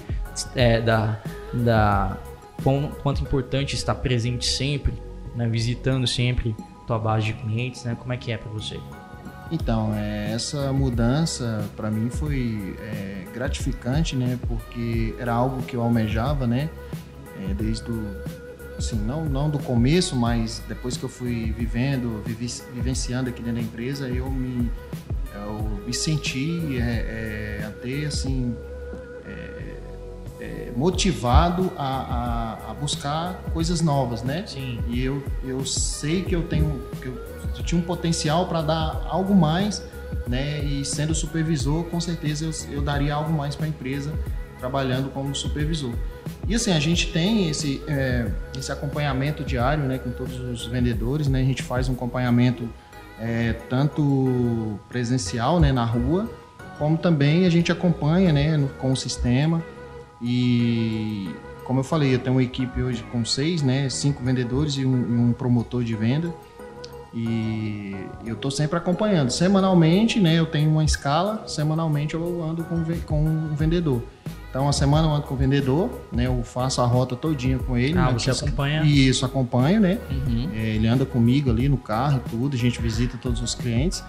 é, 0.56 0.82
da, 0.82 1.22
da 1.54 2.18
quão, 2.62 2.92
quanto 3.02 3.22
importante 3.22 3.76
estar 3.76 3.96
presente 3.96 4.46
sempre, 4.46 4.94
né, 5.34 5.48
visitando 5.48 6.06
sempre 6.06 6.54
tua 6.86 7.00
base 7.00 7.28
de 7.28 7.34
clientes, 7.34 7.86
né, 7.86 7.96
como 7.98 8.12
é 8.12 8.18
que 8.18 8.30
é 8.30 8.38
para 8.38 8.52
você? 8.52 8.78
Então, 9.52 9.94
é, 9.96 10.32
essa 10.32 10.72
mudança 10.72 11.66
para 11.76 11.90
mim 11.90 12.10
foi 12.10 12.76
é, 12.80 13.26
gratificante, 13.34 14.16
né? 14.16 14.38
Porque 14.48 15.16
era 15.18 15.34
algo 15.34 15.64
que 15.64 15.76
eu 15.76 15.82
almejava, 15.82 16.46
né? 16.46 16.70
É, 17.42 17.54
desde 17.54 17.90
o, 17.90 18.04
assim, 18.80 18.96
não, 18.96 19.26
não 19.26 19.50
do 19.50 19.60
começo, 19.60 20.16
mas 20.16 20.64
depois 20.68 20.98
que 20.98 21.04
eu 21.04 21.10
fui 21.10 21.52
vivendo, 21.52 22.24
vivi, 22.26 22.48
vivenciando 22.74 23.30
aqui 23.30 23.42
dentro 23.42 23.62
da 23.62 23.68
empresa, 23.68 24.08
eu 24.08 24.30
me, 24.30 24.72
eu 25.34 25.82
me 25.86 25.94
senti 25.94 26.78
é, 26.80 27.66
até 27.68 28.06
assim 28.06 28.56
é, 29.26 29.80
é, 30.40 30.72
motivado 30.76 31.72
a, 31.78 31.88
a, 31.88 32.72
a, 32.72 32.74
buscar 32.74 33.44
coisas 33.54 33.82
novas, 33.82 34.24
né? 34.24 34.46
Sim. 34.48 34.80
E 34.88 35.04
eu, 35.04 35.24
eu 35.44 35.66
sei 35.66 36.24
que 36.24 36.36
eu 36.36 36.44
tenho 36.44 36.82
que 37.02 37.08
eu, 37.08 37.29
eu 37.58 37.64
tinha 37.64 37.80
um 37.80 37.84
potencial 37.84 38.48
para 38.48 38.62
dar 38.62 39.08
algo 39.10 39.34
mais, 39.36 39.84
né? 40.28 40.64
E 40.64 40.86
sendo 40.86 41.14
supervisor, 41.14 41.84
com 41.86 42.00
certeza 42.00 42.46
eu, 42.46 42.76
eu 42.76 42.82
daria 42.82 43.14
algo 43.14 43.32
mais 43.32 43.56
para 43.56 43.66
a 43.66 43.70
empresa 43.70 44.14
trabalhando 44.60 45.10
como 45.10 45.34
supervisor. 45.34 45.94
E 46.48 46.54
assim, 46.54 46.72
a 46.72 46.80
gente 46.80 47.12
tem 47.12 47.50
esse, 47.50 47.82
é, 47.88 48.30
esse 48.58 48.72
acompanhamento 48.72 49.44
diário 49.44 49.84
né, 49.86 49.98
com 49.98 50.12
todos 50.12 50.40
os 50.40 50.66
vendedores, 50.66 51.28
né? 51.28 51.42
A 51.42 51.46
gente 51.46 51.64
faz 51.64 51.88
um 51.88 51.94
acompanhamento 51.94 52.68
é, 53.20 53.54
tanto 53.70 54.80
presencial 54.88 55.60
né, 55.60 55.72
na 55.72 55.86
rua, 55.86 56.30
como 56.78 56.98
também 56.98 57.46
a 57.46 57.50
gente 57.50 57.72
acompanha 57.72 58.32
né, 58.32 58.58
no, 58.58 58.68
com 58.68 58.92
o 58.92 58.98
sistema. 58.98 59.64
E 60.22 61.30
como 61.64 61.80
eu 61.80 61.84
falei, 61.84 62.16
eu 62.16 62.20
tenho 62.20 62.36
uma 62.36 62.44
equipe 62.44 62.82
hoje 62.82 63.04
com 63.12 63.24
seis, 63.24 63.62
né? 63.62 63.90
Cinco 63.90 64.24
vendedores 64.24 64.74
e 64.76 64.86
um, 64.86 64.98
e 64.98 65.20
um 65.20 65.34
promotor 65.34 65.84
de 65.84 65.96
venda. 65.96 66.34
E 67.14 67.96
eu 68.26 68.36
estou 68.36 68.52
sempre 68.52 68.78
acompanhando. 68.78 69.32
Semanalmente, 69.32 70.20
né? 70.20 70.36
Eu 70.36 70.46
tenho 70.46 70.70
uma 70.70 70.84
escala. 70.84 71.44
Semanalmente 71.48 72.14
eu 72.14 72.44
ando 72.44 72.64
com, 72.64 72.84
com 73.06 73.24
um 73.24 73.56
vendedor. 73.56 74.04
Então, 74.50 74.68
a 74.68 74.74
semana 74.74 75.08
eu 75.08 75.12
ando 75.12 75.24
com 75.28 75.36
o 75.36 75.38
vendedor, 75.38 75.90
né? 76.12 76.26
Eu 76.26 76.44
faço 76.44 76.82
a 76.82 76.86
rota 76.86 77.16
todinha 77.16 77.60
com 77.60 77.78
ele. 77.78 77.98
Ah, 77.98 78.12
né, 78.12 78.18
você 78.18 78.32
acompanha? 78.32 78.84
Isso, 78.84 79.26
acompanho, 79.26 79.80
né? 79.80 80.00
Uhum. 80.10 80.50
É, 80.56 80.76
ele 80.76 80.88
anda 80.88 81.06
comigo 81.06 81.50
ali 81.52 81.70
no 81.70 81.78
carro 81.78 82.22
e 82.26 82.30
tudo, 82.30 82.56
a 82.56 82.58
gente 82.58 82.82
visita 82.82 83.18
todos 83.18 83.42
os 83.42 83.54
clientes. 83.54 84.04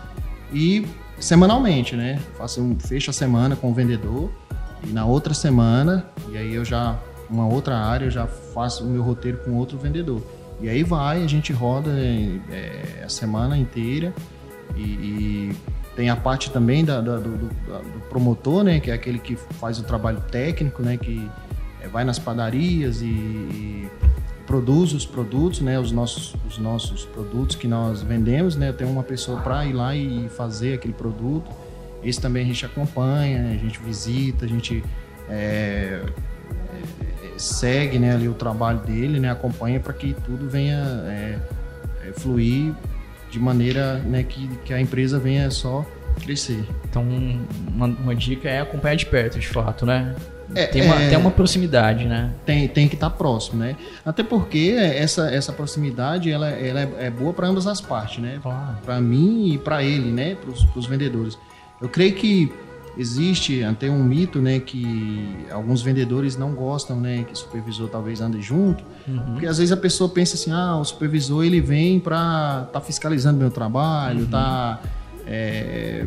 E 0.53 0.87
semanalmente, 1.19 1.95
né? 1.95 2.19
Faço 2.37 2.63
um, 2.63 2.79
fecho 2.79 3.11
a 3.11 3.13
semana 3.13 3.55
com 3.55 3.71
o 3.71 3.75
vendedor 3.75 4.31
e 4.83 4.93
na 4.93 5.05
outra 5.05 5.35
semana, 5.35 6.07
e 6.31 6.39
aí 6.39 6.55
eu 6.55 6.65
já, 6.65 6.99
uma 7.29 7.47
outra 7.47 7.77
área, 7.77 8.07
eu 8.07 8.11
já 8.11 8.27
faço 8.27 8.85
o 8.85 8.89
meu 8.89 9.03
roteiro 9.03 9.39
com 9.45 9.55
outro 9.57 9.79
vendedor. 9.79 10.23
E 10.61 10.69
aí 10.69 10.83
vai, 10.83 11.23
a 11.23 11.27
gente 11.27 11.53
roda 11.53 11.91
é, 11.91 13.03
a 13.05 13.09
semana 13.09 13.57
inteira 13.57 14.13
e, 14.77 14.83
e 14.83 15.57
tem 15.97 16.11
a 16.11 16.17
parte 16.17 16.51
também 16.51 16.85
da, 16.85 17.01
da, 17.01 17.17
do, 17.17 17.37
do, 17.37 18.01
promotor, 18.09 18.63
né? 18.63 18.79
Que 18.81 18.91
é 18.91 18.95
aquele 18.95 19.19
que 19.19 19.37
faz 19.37 19.79
o 19.79 19.83
trabalho 19.85 20.21
técnico, 20.31 20.83
né? 20.83 20.97
Que 20.97 21.29
é, 21.81 21.89
vai 21.89 22.05
nas 22.05 22.19
padarias 22.19 23.01
e, 23.01 23.07
e, 23.07 23.89
produz 24.47 24.93
os 24.93 25.07
produtos, 25.07 25.61
né? 25.61 25.79
Os 25.79 25.93
nossos, 25.93 26.35
os 26.47 26.59
nossos 26.59 27.05
produtos 27.07 27.57
que 27.57 27.67
nós 27.67 28.03
vendemos, 28.03 28.57
né? 28.57 28.73
Tem 28.73 28.87
uma 28.87 29.03
pessoa 29.03 29.41
para 29.41 29.65
ir 29.65 29.73
lá 29.73 29.95
e 29.97 30.29
fazer 30.29 30.75
aquele 30.75 30.95
produto. 30.95 31.51
Esse 32.03 32.21
também 32.21 32.45
a 32.45 32.47
gente 32.47 32.65
acompanha, 32.65 33.51
a 33.51 33.57
gente 33.57 33.79
visita, 33.81 34.45
a 34.45 34.49
gente 34.49 34.83
é, 35.29 36.03
é, 36.03 36.05
segue 37.41 37.99
né, 37.99 38.15
ali 38.15 38.29
o 38.29 38.35
trabalho 38.35 38.79
dele, 38.81 39.19
né? 39.19 39.31
Acompanha 39.31 39.81
para 39.81 39.93
que 39.93 40.15
tudo 40.25 40.49
venha 40.49 40.79
é, 41.07 41.39
é, 42.07 42.13
fluir 42.13 42.73
de 43.31 43.39
maneira 43.39 43.95
né, 43.99 44.23
que, 44.23 44.49
que 44.65 44.75
a 44.75 44.81
empresa 44.81 45.19
venha 45.19 45.51
só 45.51 45.87
crescer. 46.23 46.65
Então, 46.89 47.07
uma, 47.69 47.87
uma 47.87 48.15
dica 48.15 48.49
é 48.49 48.61
acompanhar 48.61 48.97
de 48.97 49.07
perto, 49.07 49.39
de 49.39 49.49
fato, 49.49 49.87
né? 49.87 50.15
É, 50.55 50.67
tem, 50.67 50.83
uma, 50.83 51.01
é, 51.01 51.09
tem 51.09 51.17
uma 51.17 51.31
proximidade, 51.31 52.05
né? 52.05 52.33
Tem, 52.45 52.67
tem 52.67 52.89
que 52.89 52.95
estar 52.95 53.11
próximo, 53.11 53.61
né? 53.61 53.77
Até 54.05 54.23
porque 54.23 54.75
essa, 54.77 55.31
essa 55.31 55.53
proximidade 55.53 56.31
ela, 56.31 56.51
ela 56.51 56.81
é, 56.81 57.07
é 57.07 57.11
boa 57.11 57.33
para 57.33 57.47
ambas 57.47 57.67
as 57.67 57.81
partes, 57.81 58.19
né? 58.19 58.41
Claro. 58.43 58.77
Para 58.85 59.01
mim 59.01 59.53
e 59.53 59.59
para 59.59 59.83
ele, 59.83 60.11
né? 60.11 60.35
Para 60.35 60.51
os 60.51 60.87
vendedores. 60.87 61.39
Eu 61.81 61.89
creio 61.89 62.15
que 62.15 62.53
existe 63.01 63.65
até 63.65 63.91
um 63.91 64.03
mito, 64.05 64.41
né, 64.41 64.61
que 64.61 65.27
alguns 65.51 65.81
vendedores 65.83 66.37
não 66.37 66.53
gostam, 66.53 67.01
né, 67.01 67.25
que 67.25 67.33
o 67.33 67.37
supervisor 67.37 67.89
talvez 67.89 68.21
ande 68.21 68.41
junto, 68.43 68.85
Uhum. 69.09 69.33
porque 69.33 69.47
às 69.47 69.59
vezes 69.59 69.73
a 69.73 69.77
pessoa 69.77 70.09
pensa 70.11 70.35
assim, 70.35 70.53
ah, 70.53 70.77
o 70.77 70.85
supervisor 70.85 71.45
ele 71.45 71.61
vem 71.61 71.99
para 71.99 72.69
tá 72.73 72.81
fiscalizando 72.81 73.39
meu 73.39 73.51
trabalho, 73.51 74.21
Uhum. 74.25 74.31
tá, 74.31 74.81
é, 75.27 76.05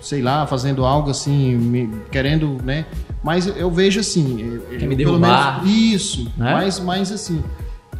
sei 0.00 0.20
lá, 0.20 0.46
fazendo 0.46 0.84
algo 0.84 1.10
assim, 1.10 1.54
me- 1.56 1.90
querendo, 2.10 2.58
né, 2.64 2.86
mas 3.22 3.46
eu 3.46 3.70
vejo 3.70 4.00
assim, 4.00 4.40
eu- 4.42 4.60
Quer 4.78 4.86
me 4.88 4.94
eu, 4.94 4.98
pelo 4.98 5.18
menos 5.20 5.62
isso, 5.64 6.24
Né? 6.36 6.52
mas, 6.54 6.80
mas 6.80 7.12
assim, 7.12 7.42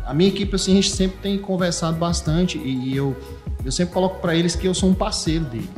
a 0.04 0.12
minha 0.12 0.28
equipe 0.30 0.54
assim 0.56 0.72
a 0.72 0.74
gente 0.74 0.90
sempre 0.90 1.18
tem 1.22 1.38
conversado 1.38 1.96
bastante 1.96 2.58
e, 2.58 2.88
e 2.90 2.96
eu 2.96 3.16
eu 3.64 3.70
sempre 3.70 3.94
coloco 3.94 4.20
para 4.20 4.34
eles 4.34 4.56
que 4.56 4.66
eu 4.66 4.74
sou 4.74 4.88
um 4.90 4.94
parceiro 4.94 5.44
dele. 5.44 5.70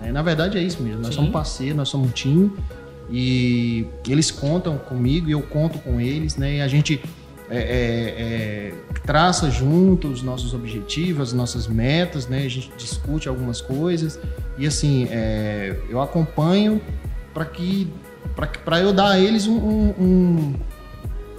Né? 0.00 0.12
Na 0.12 0.22
verdade 0.22 0.58
é 0.58 0.62
isso 0.62 0.82
mesmo. 0.82 0.98
Nós 1.00 1.08
Sim. 1.08 1.16
somos 1.16 1.30
parceiros, 1.30 1.76
nós 1.76 1.88
somos 1.88 2.08
um 2.08 2.12
time 2.12 2.50
e 3.10 3.86
eles 4.08 4.30
contam 4.30 4.78
comigo 4.78 5.28
e 5.28 5.32
eu 5.32 5.42
conto 5.42 5.78
com 5.80 6.00
eles, 6.00 6.36
né? 6.36 6.56
E 6.56 6.60
a 6.60 6.68
gente 6.68 7.00
é, 7.50 7.56
é, 7.56 7.62
é, 7.62 8.74
traça 9.04 9.50
junto 9.50 10.08
os 10.08 10.22
nossos 10.22 10.54
objetivos, 10.54 11.28
as 11.28 11.32
nossas 11.32 11.66
metas, 11.66 12.28
né? 12.28 12.44
A 12.44 12.48
gente 12.48 12.70
discute 12.76 13.28
algumas 13.28 13.60
coisas 13.60 14.18
e 14.56 14.66
assim 14.66 15.08
é, 15.10 15.76
eu 15.88 16.00
acompanho 16.00 16.80
para 17.34 17.44
que 17.44 17.88
para 18.64 18.80
eu 18.80 18.92
dar 18.92 19.10
a 19.10 19.18
eles 19.18 19.46
um, 19.46 19.56
um, 19.56 19.94
um- 20.00 20.54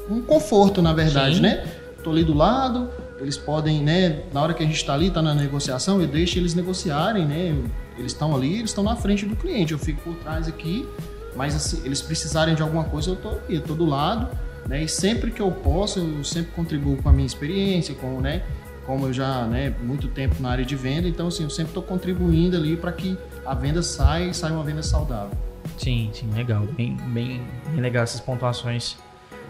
um 0.09 0.21
conforto, 0.21 0.81
na 0.81 0.91
verdade, 0.93 1.35
Sim. 1.35 1.41
né? 1.41 1.65
Tô 2.03 2.11
ali 2.11 2.23
do 2.23 2.33
lado, 2.33 2.89
eles 3.21 3.37
podem, 3.37 3.81
né? 3.81 4.23
Na 4.33 4.41
hora 4.41 4.53
que 4.53 4.63
a 4.63 4.65
gente 4.65 4.75
está 4.75 4.93
ali, 4.93 5.07
está 5.07 5.21
na 5.21 5.33
negociação, 5.33 6.01
eu 6.01 6.07
deixo 6.07 6.39
eles 6.39 6.55
negociarem, 6.55 7.25
né? 7.25 7.55
Eles 7.97 8.11
estão 8.13 8.35
ali, 8.35 8.55
eles 8.55 8.71
estão 8.71 8.83
na 8.83 8.95
frente 8.95 9.25
do 9.25 9.35
cliente, 9.35 9.73
eu 9.73 9.79
fico 9.79 10.01
por 10.01 10.15
trás 10.15 10.47
aqui, 10.47 10.87
mas 11.35 11.55
assim, 11.55 11.81
eles 11.85 12.01
precisarem 12.01 12.55
de 12.55 12.61
alguma 12.61 12.83
coisa, 12.83 13.11
eu 13.11 13.15
tô 13.15 13.29
aqui, 13.29 13.55
eu 13.55 13.61
tô 13.61 13.75
do 13.75 13.85
lado, 13.85 14.27
né? 14.67 14.83
E 14.83 14.87
sempre 14.87 15.31
que 15.31 15.41
eu 15.41 15.51
posso, 15.51 15.99
eu 15.99 16.23
sempre 16.23 16.51
contribuo 16.51 16.97
com 16.97 17.09
a 17.09 17.13
minha 17.13 17.27
experiência, 17.27 17.93
com, 17.95 18.19
né? 18.19 18.43
Como 18.85 19.05
eu 19.05 19.13
já, 19.13 19.45
né, 19.45 19.73
muito 19.83 20.07
tempo 20.07 20.41
na 20.41 20.49
área 20.49 20.65
de 20.65 20.75
venda, 20.75 21.07
então 21.07 21.27
assim, 21.27 21.43
eu 21.43 21.49
sempre 21.51 21.69
estou 21.69 21.83
contribuindo 21.83 22.57
ali 22.57 22.75
para 22.75 22.91
que 22.91 23.15
a 23.45 23.53
venda 23.53 23.83
saia 23.83 24.25
e 24.25 24.33
saia 24.33 24.53
uma 24.55 24.63
venda 24.63 24.81
saudável. 24.81 25.37
Sim, 25.77 26.09
sim, 26.11 26.29
legal. 26.33 26.65
Bem, 26.75 26.97
bem, 27.13 27.41
bem 27.67 27.79
legal 27.79 28.03
essas 28.03 28.19
pontuações 28.19 28.97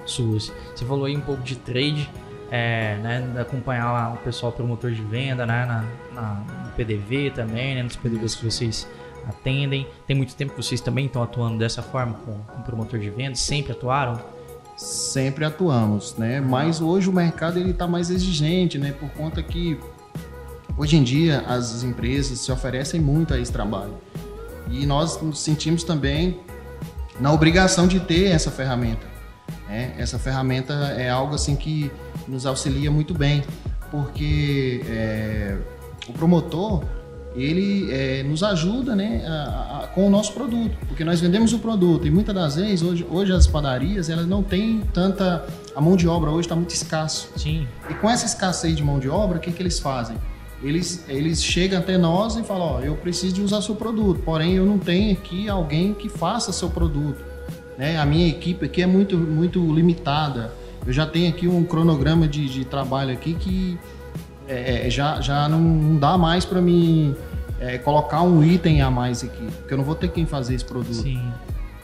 suas. 0.05 0.51
Você 0.75 0.85
falou 0.85 1.05
aí 1.05 1.15
um 1.15 1.21
pouco 1.21 1.41
de 1.43 1.55
trade, 1.55 2.09
é, 2.51 2.97
né? 2.97 3.41
Acompanhar 3.41 3.91
lá 3.91 4.13
o 4.13 4.17
pessoal 4.17 4.51
promotor 4.51 4.91
de 4.91 5.01
venda, 5.01 5.45
né? 5.45 5.65
Na, 5.65 5.85
na- 6.21 6.43
no 6.65 6.71
PDV 6.73 7.31
também, 7.31 7.75
né? 7.75 7.83
Nos 7.83 7.95
PDVs 7.95 8.35
que 8.35 8.45
vocês 8.45 8.87
atendem. 9.27 9.87
Tem 10.05 10.15
muito 10.15 10.35
tempo 10.35 10.53
que 10.53 10.61
vocês 10.61 10.81
também 10.81 11.05
estão 11.05 11.23
atuando 11.23 11.57
dessa 11.57 11.81
forma 11.81 12.13
com, 12.25 12.33
com 12.33 12.61
promotor 12.61 12.99
de 12.99 13.09
venda? 13.09 13.35
Sempre 13.35 13.71
atuaram? 13.71 14.19
sempre 14.77 15.45
atuamos, 15.45 16.15
né? 16.17 16.41
Mas 16.41 16.81
hoje 16.81 17.07
o 17.07 17.13
mercado 17.13 17.59
ele 17.59 17.69
está 17.69 17.85
mais 17.87 18.09
exigente, 18.09 18.79
né? 18.79 18.91
Por 18.99 19.09
conta 19.09 19.43
que 19.43 19.79
hoje 20.75 20.97
em 20.97 21.03
dia 21.03 21.41
as 21.47 21.83
empresas 21.83 22.39
se 22.39 22.51
oferecem 22.51 22.99
muito 22.99 23.31
a 23.31 23.37
esse 23.39 23.51
trabalho 23.51 23.93
e 24.71 24.83
nós 24.87 25.21
nos 25.21 25.39
sentimos 25.39 25.83
também 25.83 26.39
na 27.19 27.31
obrigação 27.31 27.87
de 27.87 27.99
ter 27.99 28.31
essa 28.31 28.49
ferramenta. 28.49 29.05
Né? 29.67 29.93
Essa 29.99 30.17
ferramenta 30.17 30.73
é 30.97 31.09
algo 31.11 31.35
assim 31.35 31.55
que 31.55 31.91
nos 32.27 32.45
auxilia 32.45 32.89
muito 32.91 33.13
bem, 33.13 33.43
porque 33.89 34.81
é, 34.87 35.57
o 36.07 36.13
promotor 36.13 36.83
ele 37.35 37.89
é, 37.91 38.23
nos 38.23 38.43
ajuda 38.43 38.93
né, 38.95 39.23
a- 39.25 39.83
a- 39.83 39.87
com 39.87 40.05
o 40.05 40.09
nosso 40.09 40.33
produto, 40.33 40.75
porque 40.87 41.03
nós 41.03 41.21
vendemos 41.21 41.53
o 41.53 41.59
produto 41.59 42.05
e 42.05 42.11
muitas 42.11 42.35
das 42.35 42.55
vezes 42.57 42.81
hoje, 42.81 43.05
hoje 43.09 43.31
as 43.31 43.47
padarias 43.47 44.09
elas 44.09 44.27
não 44.27 44.43
têm 44.43 44.81
tanta 44.93 45.45
a 45.73 45.79
mão 45.79 45.95
de 45.95 46.07
obra 46.09 46.29
hoje 46.29 46.41
está 46.47 46.55
muito 46.55 46.71
escasso 46.71 47.29
Sim. 47.37 47.65
e 47.89 47.93
com 47.93 48.09
essa 48.09 48.25
escassez 48.25 48.75
de 48.75 48.83
mão 48.83 48.99
de 48.99 49.07
obra, 49.09 49.37
o 49.37 49.41
que, 49.41 49.51
que 49.51 49.61
eles 49.61 49.79
fazem? 49.79 50.17
Eles, 50.63 51.05
eles 51.07 51.41
chegam 51.43 51.79
até 51.79 51.97
nós 51.97 52.35
e 52.35 52.43
falam, 52.43 52.75
ó, 52.75 52.79
eu 52.81 52.95
preciso 52.95 53.33
de 53.33 53.41
usar 53.41 53.61
seu 53.63 53.75
produto, 53.75 54.21
porém 54.23 54.53
eu 54.55 54.65
não 54.65 54.77
tenho 54.77 55.11
aqui 55.13 55.49
alguém 55.49 55.91
que 55.93 56.07
faça 56.07 56.51
seu 56.51 56.69
produto. 56.69 57.17
Né? 57.79 57.97
A 57.97 58.05
minha 58.05 58.27
equipe 58.27 58.65
aqui 58.65 58.81
é 58.83 58.85
muito, 58.85 59.17
muito 59.17 59.59
limitada. 59.73 60.53
Eu 60.85 60.93
já 60.93 61.05
tenho 61.05 61.29
aqui 61.29 61.47
um 61.47 61.63
cronograma 61.63 62.27
de, 62.27 62.47
de 62.47 62.65
trabalho 62.65 63.11
aqui 63.11 63.33
que 63.35 63.77
é, 64.47 64.87
é, 64.87 64.89
já, 64.89 65.21
já 65.21 65.47
não, 65.47 65.97
dá 65.97 66.17
mais 66.17 66.43
para 66.43 66.59
mim 66.59 67.15
é, 67.59 67.77
colocar 67.77 68.21
um 68.21 68.43
item 68.43 68.81
a 68.81 68.89
mais 68.89 69.23
aqui, 69.23 69.45
porque 69.59 69.73
eu 69.73 69.77
não 69.77 69.85
vou 69.85 69.95
ter 69.95 70.09
quem 70.09 70.25
fazer 70.25 70.55
esse 70.55 70.65
produto. 70.65 70.93
Sim. 70.93 71.21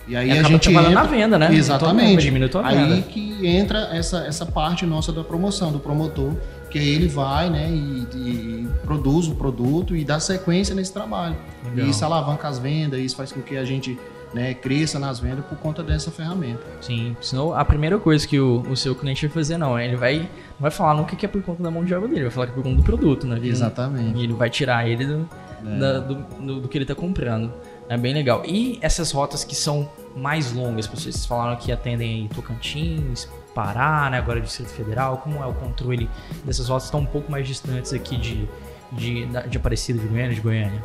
E 0.07 0.15
aí 0.15 0.31
a 0.31 0.43
gente 0.43 0.71
entra... 0.71 0.89
na 0.89 1.03
venda, 1.03 1.37
né? 1.37 1.53
Exatamente. 1.53 2.49
Tua 2.49 2.65
Aí 2.65 3.01
que 3.03 3.45
entra 3.45 3.89
essa, 3.91 4.19
essa 4.19 4.45
parte 4.45 4.85
nossa 4.85 5.11
da 5.11 5.23
promoção, 5.23 5.71
do 5.71 5.79
promotor, 5.79 6.33
que 6.69 6.77
ele 6.77 7.07
vai 7.07 7.49
né, 7.49 7.69
e, 7.69 8.07
e 8.15 8.67
produz 8.85 9.27
o 9.27 9.35
produto 9.35 9.95
e 9.95 10.05
dá 10.05 10.19
sequência 10.19 10.73
nesse 10.73 10.93
trabalho. 10.93 11.35
Legal. 11.65 11.87
E 11.87 11.89
isso 11.89 12.03
alavanca 12.05 12.47
as 12.47 12.57
vendas, 12.57 12.99
isso 13.01 13.15
faz 13.17 13.33
com 13.33 13.41
que 13.41 13.57
a 13.57 13.65
gente 13.65 13.99
né, 14.33 14.53
cresça 14.53 14.99
nas 14.99 15.19
vendas 15.19 15.45
por 15.45 15.57
conta 15.57 15.81
dessa 15.83 16.11
ferramenta. 16.11 16.61
Sim, 16.81 17.15
senão 17.21 17.53
a 17.53 17.63
primeira 17.63 17.97
coisa 17.97 18.27
que 18.27 18.39
o, 18.39 18.61
o 18.69 18.75
seu 18.75 18.93
cliente 18.95 19.25
vai 19.27 19.33
fazer, 19.33 19.57
não, 19.57 19.79
ele 19.79 19.95
vai, 19.95 20.19
não 20.19 20.27
vai 20.59 20.71
falar 20.71 20.93
nunca 20.95 21.15
que 21.15 21.25
é 21.25 21.29
por 21.29 21.41
conta 21.41 21.63
da 21.63 21.71
mão 21.71 21.83
de 21.85 21.93
obra 21.95 22.07
dele, 22.09 22.21
vai 22.23 22.31
falar 22.31 22.47
que 22.47 22.51
é 22.53 22.55
por 22.55 22.63
conta 22.63 22.75
do 22.77 22.83
produto, 22.83 23.25
né? 23.27 23.39
Exatamente. 23.41 24.19
E 24.19 24.23
ele 24.23 24.33
vai 24.33 24.49
tirar 24.49 24.87
ele 24.87 25.05
do, 25.05 25.29
É. 25.65 25.77
da- 25.79 25.99
do, 25.99 26.15
do- 26.15 26.61
do 26.61 26.67
que 26.67 26.77
ele 26.77 26.85
tá 26.85 26.93
comprando. 26.95 27.51
É 27.89 27.95
bem 27.97 28.13
legal. 28.13 28.43
E 28.45 28.77
essas 28.81 29.11
rotas 29.11 29.45
que 29.45 29.55
são 29.55 29.89
mais 30.13 30.51
longas, 30.51 30.87
vocês 30.87 31.25
falaram 31.25 31.55
que 31.55 31.71
atendem 31.71 32.23
aí 32.23 32.29
Tocantins, 32.29 33.29
Pará, 33.55 34.09
né? 34.11 34.17
Agora 34.17 34.41
Distrito 34.41 34.69
Federal, 34.69 35.17
como 35.19 35.41
é 35.41 35.45
o 35.45 35.53
controle 35.53 36.09
dessas 36.43 36.67
rotas 36.67 36.83
que 36.83 36.87
estão 36.89 36.99
um 36.99 37.05
pouco 37.05 37.31
mais 37.31 37.47
distantes 37.47 37.93
aqui 37.93 38.17
de, 38.17 38.47
de, 38.91 39.25
de 39.49 39.57
Aparecida 39.57 39.99
de 39.99 40.05
Goiânia, 40.07 40.35
de 40.35 40.41
Goiânia? 40.41 40.83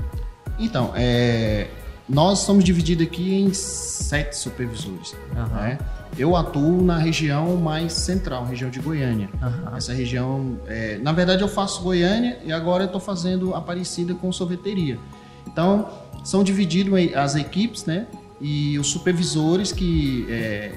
Então, 0.58 0.92
é, 0.94 1.66
nós 2.12 2.40
somos 2.40 2.62
divididos 2.62 3.06
aqui 3.06 3.34
em 3.34 3.54
sete 3.54 4.36
supervisores. 4.36 5.16
Aham. 5.34 5.48
né? 5.54 5.78
Eu 6.18 6.36
atuo 6.36 6.82
na 6.82 6.98
região 6.98 7.56
mais 7.56 7.94
central, 7.94 8.44
região 8.44 8.68
de 8.68 8.80
Goiânia. 8.80 9.30
Aham. 9.40 9.76
Essa 9.78 9.94
região, 9.94 10.58
é, 10.66 10.98
na 10.98 11.10
verdade, 11.12 11.40
eu 11.40 11.48
faço 11.48 11.82
Goiânia 11.82 12.38
e 12.44 12.52
agora 12.52 12.82
eu 12.82 12.86
estou 12.86 13.00
fazendo 13.00 13.54
Aparecida 13.54 14.12
com 14.14 14.30
sorveteria. 14.30 14.98
Então, 15.46 15.88
são 16.22 16.44
divididos 16.44 16.92
as 17.14 17.34
equipes, 17.34 17.86
né? 17.86 18.06
E 18.38 18.78
os 18.78 18.88
supervisores 18.88 19.72
que 19.72 20.26
é, 20.28 20.70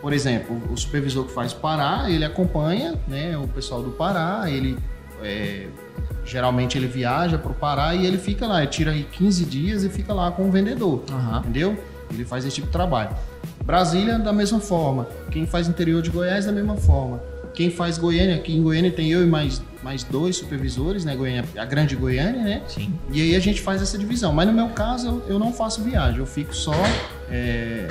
por 0.00 0.12
exemplo, 0.12 0.60
o 0.72 0.76
supervisor 0.76 1.26
que 1.26 1.32
faz 1.32 1.52
Pará, 1.52 2.10
ele 2.10 2.24
acompanha 2.24 2.98
né, 3.06 3.38
o 3.38 3.46
pessoal 3.46 3.82
do 3.82 3.90
Pará, 3.90 4.50
ele 4.50 4.76
é, 5.22 5.68
geralmente 6.30 6.78
ele 6.78 6.86
viaja 6.86 7.36
para 7.36 7.50
o 7.50 7.54
Pará 7.54 7.94
e 7.94 8.06
ele 8.06 8.18
fica 8.18 8.46
lá, 8.46 8.62
ele 8.62 8.70
tira 8.70 8.92
aí 8.92 9.02
15 9.04 9.44
dias 9.44 9.82
e 9.84 9.88
fica 9.88 10.14
lá 10.14 10.30
com 10.30 10.48
o 10.48 10.50
vendedor, 10.50 11.02
Aham. 11.10 11.40
entendeu? 11.40 11.76
Ele 12.12 12.24
faz 12.24 12.44
esse 12.44 12.54
tipo 12.56 12.66
de 12.68 12.72
trabalho. 12.72 13.10
Brasília, 13.64 14.18
da 14.18 14.32
mesma 14.32 14.58
forma. 14.60 15.06
Quem 15.30 15.46
faz 15.46 15.68
interior 15.68 16.02
de 16.02 16.10
Goiás, 16.10 16.46
da 16.46 16.52
mesma 16.52 16.76
forma. 16.76 17.20
Quem 17.54 17.70
faz 17.70 17.98
Goiânia, 17.98 18.36
aqui 18.36 18.56
em 18.56 18.62
Goiânia 18.62 18.90
tem 18.90 19.10
eu 19.10 19.22
e 19.22 19.26
mais, 19.26 19.60
mais 19.82 20.02
dois 20.04 20.36
supervisores, 20.36 21.04
né? 21.04 21.14
Goiânia, 21.16 21.44
a 21.56 21.64
grande 21.64 21.94
Goiânia, 21.96 22.42
né? 22.42 22.62
Sim. 22.68 22.92
E 23.12 23.20
aí 23.20 23.36
a 23.36 23.40
gente 23.40 23.60
faz 23.60 23.82
essa 23.82 23.98
divisão. 23.98 24.32
Mas 24.32 24.46
no 24.46 24.52
meu 24.52 24.68
caso, 24.70 25.06
eu, 25.06 25.34
eu 25.34 25.38
não 25.38 25.52
faço 25.52 25.82
viagem, 25.82 26.18
eu 26.20 26.26
fico 26.26 26.54
só. 26.54 26.74
é, 27.28 27.88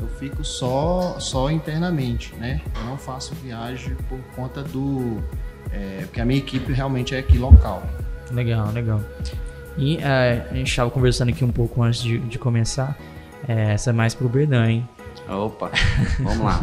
eu 0.00 0.08
fico 0.18 0.44
só, 0.44 1.16
só 1.18 1.50
internamente, 1.50 2.34
né? 2.36 2.60
Eu 2.76 2.84
não 2.84 2.96
faço 2.98 3.34
viagem 3.36 3.94
por 4.08 4.18
conta 4.34 4.62
do. 4.62 5.22
É, 5.72 6.00
porque 6.02 6.20
a 6.20 6.24
minha 6.24 6.38
equipe 6.38 6.72
realmente 6.72 7.14
é 7.14 7.18
aqui 7.18 7.38
local. 7.38 7.82
Legal, 8.30 8.70
legal. 8.72 9.00
E 9.76 9.96
é, 9.98 10.46
a 10.50 10.54
gente 10.54 10.68
estava 10.68 10.90
conversando 10.90 11.30
aqui 11.30 11.44
um 11.44 11.50
pouco 11.50 11.82
antes 11.82 12.02
de, 12.02 12.18
de 12.18 12.38
começar. 12.38 12.96
É, 13.48 13.72
essa 13.72 13.90
é 13.90 13.92
mais 13.92 14.14
pro 14.14 14.28
Berdan, 14.28 14.66
hein? 14.68 14.88
Opa, 15.28 15.70
vamos 16.20 16.38
lá. 16.44 16.60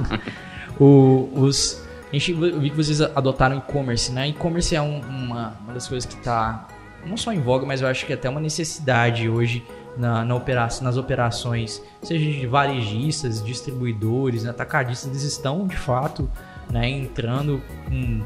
O, 0.80 1.30
os, 1.36 1.82
a 2.10 2.14
gente 2.14 2.32
eu 2.32 2.60
vi 2.60 2.70
que 2.70 2.76
vocês 2.78 3.02
adotaram 3.02 3.58
e-commerce, 3.58 4.12
né? 4.12 4.28
E-commerce 4.30 4.76
é 4.76 4.82
um- 4.82 5.02
uma, 5.02 5.54
uma 5.64 5.74
das 5.74 5.88
coisas 5.88 6.08
que 6.08 6.18
está 6.18 6.68
não 7.06 7.18
só 7.18 7.32
em 7.34 7.40
voga, 7.42 7.66
mas 7.66 7.82
eu 7.82 7.88
acho 7.88 8.06
que 8.06 8.12
é 8.12 8.16
até 8.16 8.30
uma 8.30 8.42
necessidade 8.42 9.28
hoje 9.30 9.64
na, 9.98 10.24
na 10.24 10.36
opera- 10.36 10.68
nas 10.82 10.98
operações, 10.98 11.82
seja 12.02 12.24
de 12.32 12.46
varejistas, 12.46 13.44
distribuidores, 13.44 14.46
atacadistas, 14.46 15.10
eles 15.10 15.24
estão 15.24 15.66
de 15.68 15.76
fato 15.78 16.30
né, 16.70 16.90
entrando 16.90 17.62
com, 17.88 18.22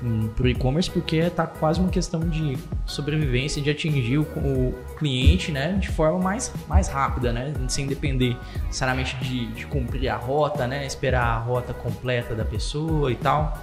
com, 0.00 0.28
pro 0.28 0.48
e-commerce 0.48 0.90
porque 0.90 1.16
está 1.16 1.46
quase 1.46 1.80
uma 1.80 1.88
questão 1.88 2.20
de 2.20 2.56
sobrevivência, 2.86 3.60
de 3.60 3.70
atingir 3.70 4.18
o, 4.18 4.22
o 4.22 4.74
cliente 4.98 5.52
né, 5.52 5.72
de 5.72 5.88
forma 5.88 6.18
mais, 6.18 6.52
mais 6.68 6.88
rápida, 6.88 7.32
né, 7.32 7.52
sem 7.68 7.86
depender 7.86 8.36
necessariamente 8.66 9.16
de, 9.16 9.46
de 9.48 9.66
cumprir 9.66 10.08
a 10.08 10.16
rota, 10.16 10.66
né, 10.66 10.86
esperar 10.86 11.24
a 11.24 11.38
rota 11.38 11.72
completa 11.74 12.34
da 12.34 12.44
pessoa 12.44 13.10
e 13.12 13.16
tal. 13.16 13.58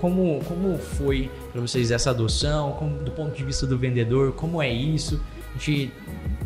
Como, 0.00 0.40
como 0.44 0.76
foi 0.76 1.30
para 1.50 1.60
vocês 1.60 1.90
essa 1.90 2.10
adoção? 2.10 2.72
Como, 2.72 3.02
do 3.02 3.10
ponto 3.10 3.34
de 3.34 3.42
vista 3.44 3.66
do 3.66 3.78
vendedor, 3.78 4.32
como 4.32 4.60
é 4.60 4.70
isso? 4.70 5.22
A 5.54 5.58
gente 5.58 5.92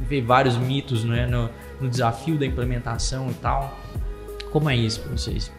vê 0.09 0.21
vários 0.21 0.57
mitos 0.57 1.03
né, 1.05 1.27
no, 1.27 1.51
no 1.81 1.89
desafio 1.89 2.39
da 2.39 2.47
implementação 2.47 3.31
e 3.31 3.35
tal. 3.35 3.77
Como 4.53 4.71
é 4.71 4.77
isso 4.77 5.01
para 5.01 5.13
vocês? 5.13 5.53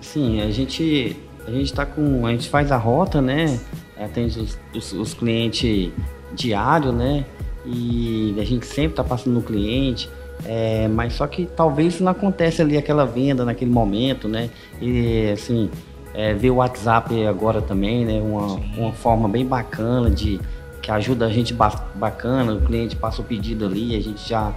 Sim, 0.00 0.40
a 0.40 0.50
gente 0.50 1.16
a 1.46 1.50
gente 1.50 1.72
tá 1.72 1.86
com 1.86 2.26
a 2.26 2.30
gente 2.32 2.48
faz 2.48 2.70
a 2.72 2.76
rota, 2.76 3.20
né? 3.22 3.58
Atende 3.98 4.38
os, 4.40 4.58
os, 4.74 4.92
os 4.92 5.14
clientes 5.14 5.90
diário, 6.34 6.92
né? 6.92 7.24
E 7.64 8.34
a 8.38 8.44
gente 8.44 8.66
sempre 8.66 8.96
tá 8.96 9.04
passando 9.04 9.34
no 9.34 9.42
cliente. 9.42 10.08
é, 10.44 10.86
mas 10.88 11.14
só 11.14 11.26
que 11.26 11.46
talvez 11.46 11.98
não 12.00 12.12
acontece 12.12 12.60
ali 12.62 12.76
aquela 12.76 13.04
venda 13.06 13.44
naquele 13.44 13.70
momento, 13.70 14.28
né? 14.28 14.50
E 14.80 15.30
assim, 15.32 15.70
é, 16.14 16.34
ver 16.34 16.50
o 16.50 16.56
WhatsApp 16.56 17.26
agora 17.26 17.60
também, 17.62 18.04
né? 18.04 18.20
Uma, 18.20 18.54
uma 18.76 18.92
forma 18.92 19.28
bem 19.28 19.46
bacana 19.46 20.10
de 20.10 20.40
que 20.82 20.90
ajuda 20.90 21.26
a 21.26 21.30
gente 21.30 21.52
ba- 21.54 21.88
bacana, 21.94 22.54
o 22.54 22.60
cliente 22.60 22.94
passa 22.96 23.20
o 23.22 23.24
pedido 23.24 23.64
ali, 23.66 23.96
a 23.96 24.00
gente 24.00 24.28
já 24.28 24.52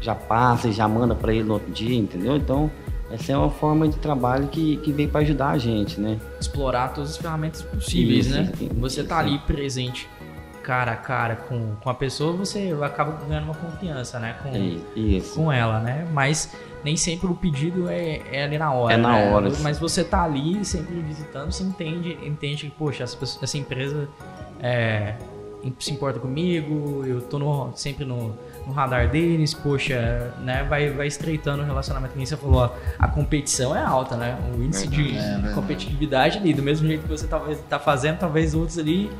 já 0.00 0.14
passa 0.14 0.68
e 0.68 0.72
já 0.72 0.88
manda 0.88 1.14
para 1.14 1.32
ele 1.32 1.44
no 1.44 1.54
outro 1.54 1.70
dia, 1.70 1.96
entendeu? 1.96 2.36
Então, 2.36 2.70
essa 3.10 3.32
é 3.32 3.36
uma 3.36 3.50
forma 3.50 3.88
de 3.88 3.96
trabalho 3.96 4.48
que, 4.48 4.76
que 4.78 4.92
veio 4.92 5.08
para 5.08 5.20
ajudar 5.20 5.50
a 5.50 5.58
gente, 5.58 6.00
né? 6.00 6.18
Explorar 6.40 6.92
todas 6.94 7.10
as 7.10 7.16
ferramentas 7.16 7.62
possíveis, 7.62 8.26
Isso, 8.26 8.36
né? 8.36 8.52
isso, 8.60 8.74
Você 8.76 9.02
tá 9.04 9.18
ali 9.18 9.38
presente 9.40 10.08
cara 10.62 10.92
a 10.92 10.96
cara 10.96 11.36
com, 11.36 11.74
com 11.82 11.90
a 11.90 11.94
pessoa, 11.94 12.32
você 12.34 12.76
acaba 12.82 13.18
ganhando 13.26 13.44
uma 13.44 13.54
confiança, 13.54 14.18
né? 14.20 14.36
Com, 14.42 14.50
É 14.54 14.76
Isso. 14.98 15.34
com 15.34 15.50
ela, 15.50 15.80
né? 15.80 16.06
Mas 16.12 16.54
nem 16.84 16.96
sempre 16.96 17.26
o 17.26 17.34
pedido 17.34 17.88
é, 17.88 18.20
é 18.30 18.44
ali 18.44 18.58
na 18.58 18.72
hora. 18.72 18.94
É 18.94 18.96
na 18.96 19.12
né? 19.12 19.32
hora. 19.32 19.50
Mas 19.60 19.78
você 19.78 20.04
tá 20.04 20.22
ali 20.22 20.64
sempre 20.64 20.94
visitando, 21.00 21.50
você 21.50 21.64
entende, 21.64 22.16
entende 22.22 22.66
que, 22.66 22.70
poxa, 22.72 23.02
essa, 23.04 23.16
pessoa- 23.16 23.42
essa 23.42 23.56
empresa 23.58 24.08
é, 24.62 25.14
se 25.78 25.92
importa 25.92 26.20
comigo, 26.20 27.02
eu 27.06 27.20
tô 27.22 27.38
no- 27.38 27.72
sempre 27.74 28.04
no, 28.04 28.34
no 28.66 28.72
radar 28.72 29.08
deles, 29.10 29.54
poxa, 29.54 30.32
né? 30.40 30.64
Vai, 30.68 30.90
vai 30.90 31.06
estreitando 31.06 31.62
o 31.62 31.66
relacionamento. 31.66 32.12
Como 32.12 32.26
você 32.26 32.36
falou, 32.36 32.56
ó, 32.56 32.70
a 32.98 33.08
competição 33.08 33.74
é 33.74 33.82
alta, 33.82 34.16
né? 34.16 34.38
O 34.56 34.62
índice 34.62 34.86
de, 34.86 35.16
é 35.16 35.38
de 35.38 35.54
competitividade 35.54 36.38
ali, 36.38 36.52
do 36.52 36.62
mesmo 36.62 36.86
jeito 36.86 37.02
que 37.02 37.08
você 37.08 37.26
talvez 37.26 37.58
tá 37.68 37.78
fazendo, 37.78 38.18
talvez 38.18 38.54
outros 38.54 38.78
ali 38.78 39.10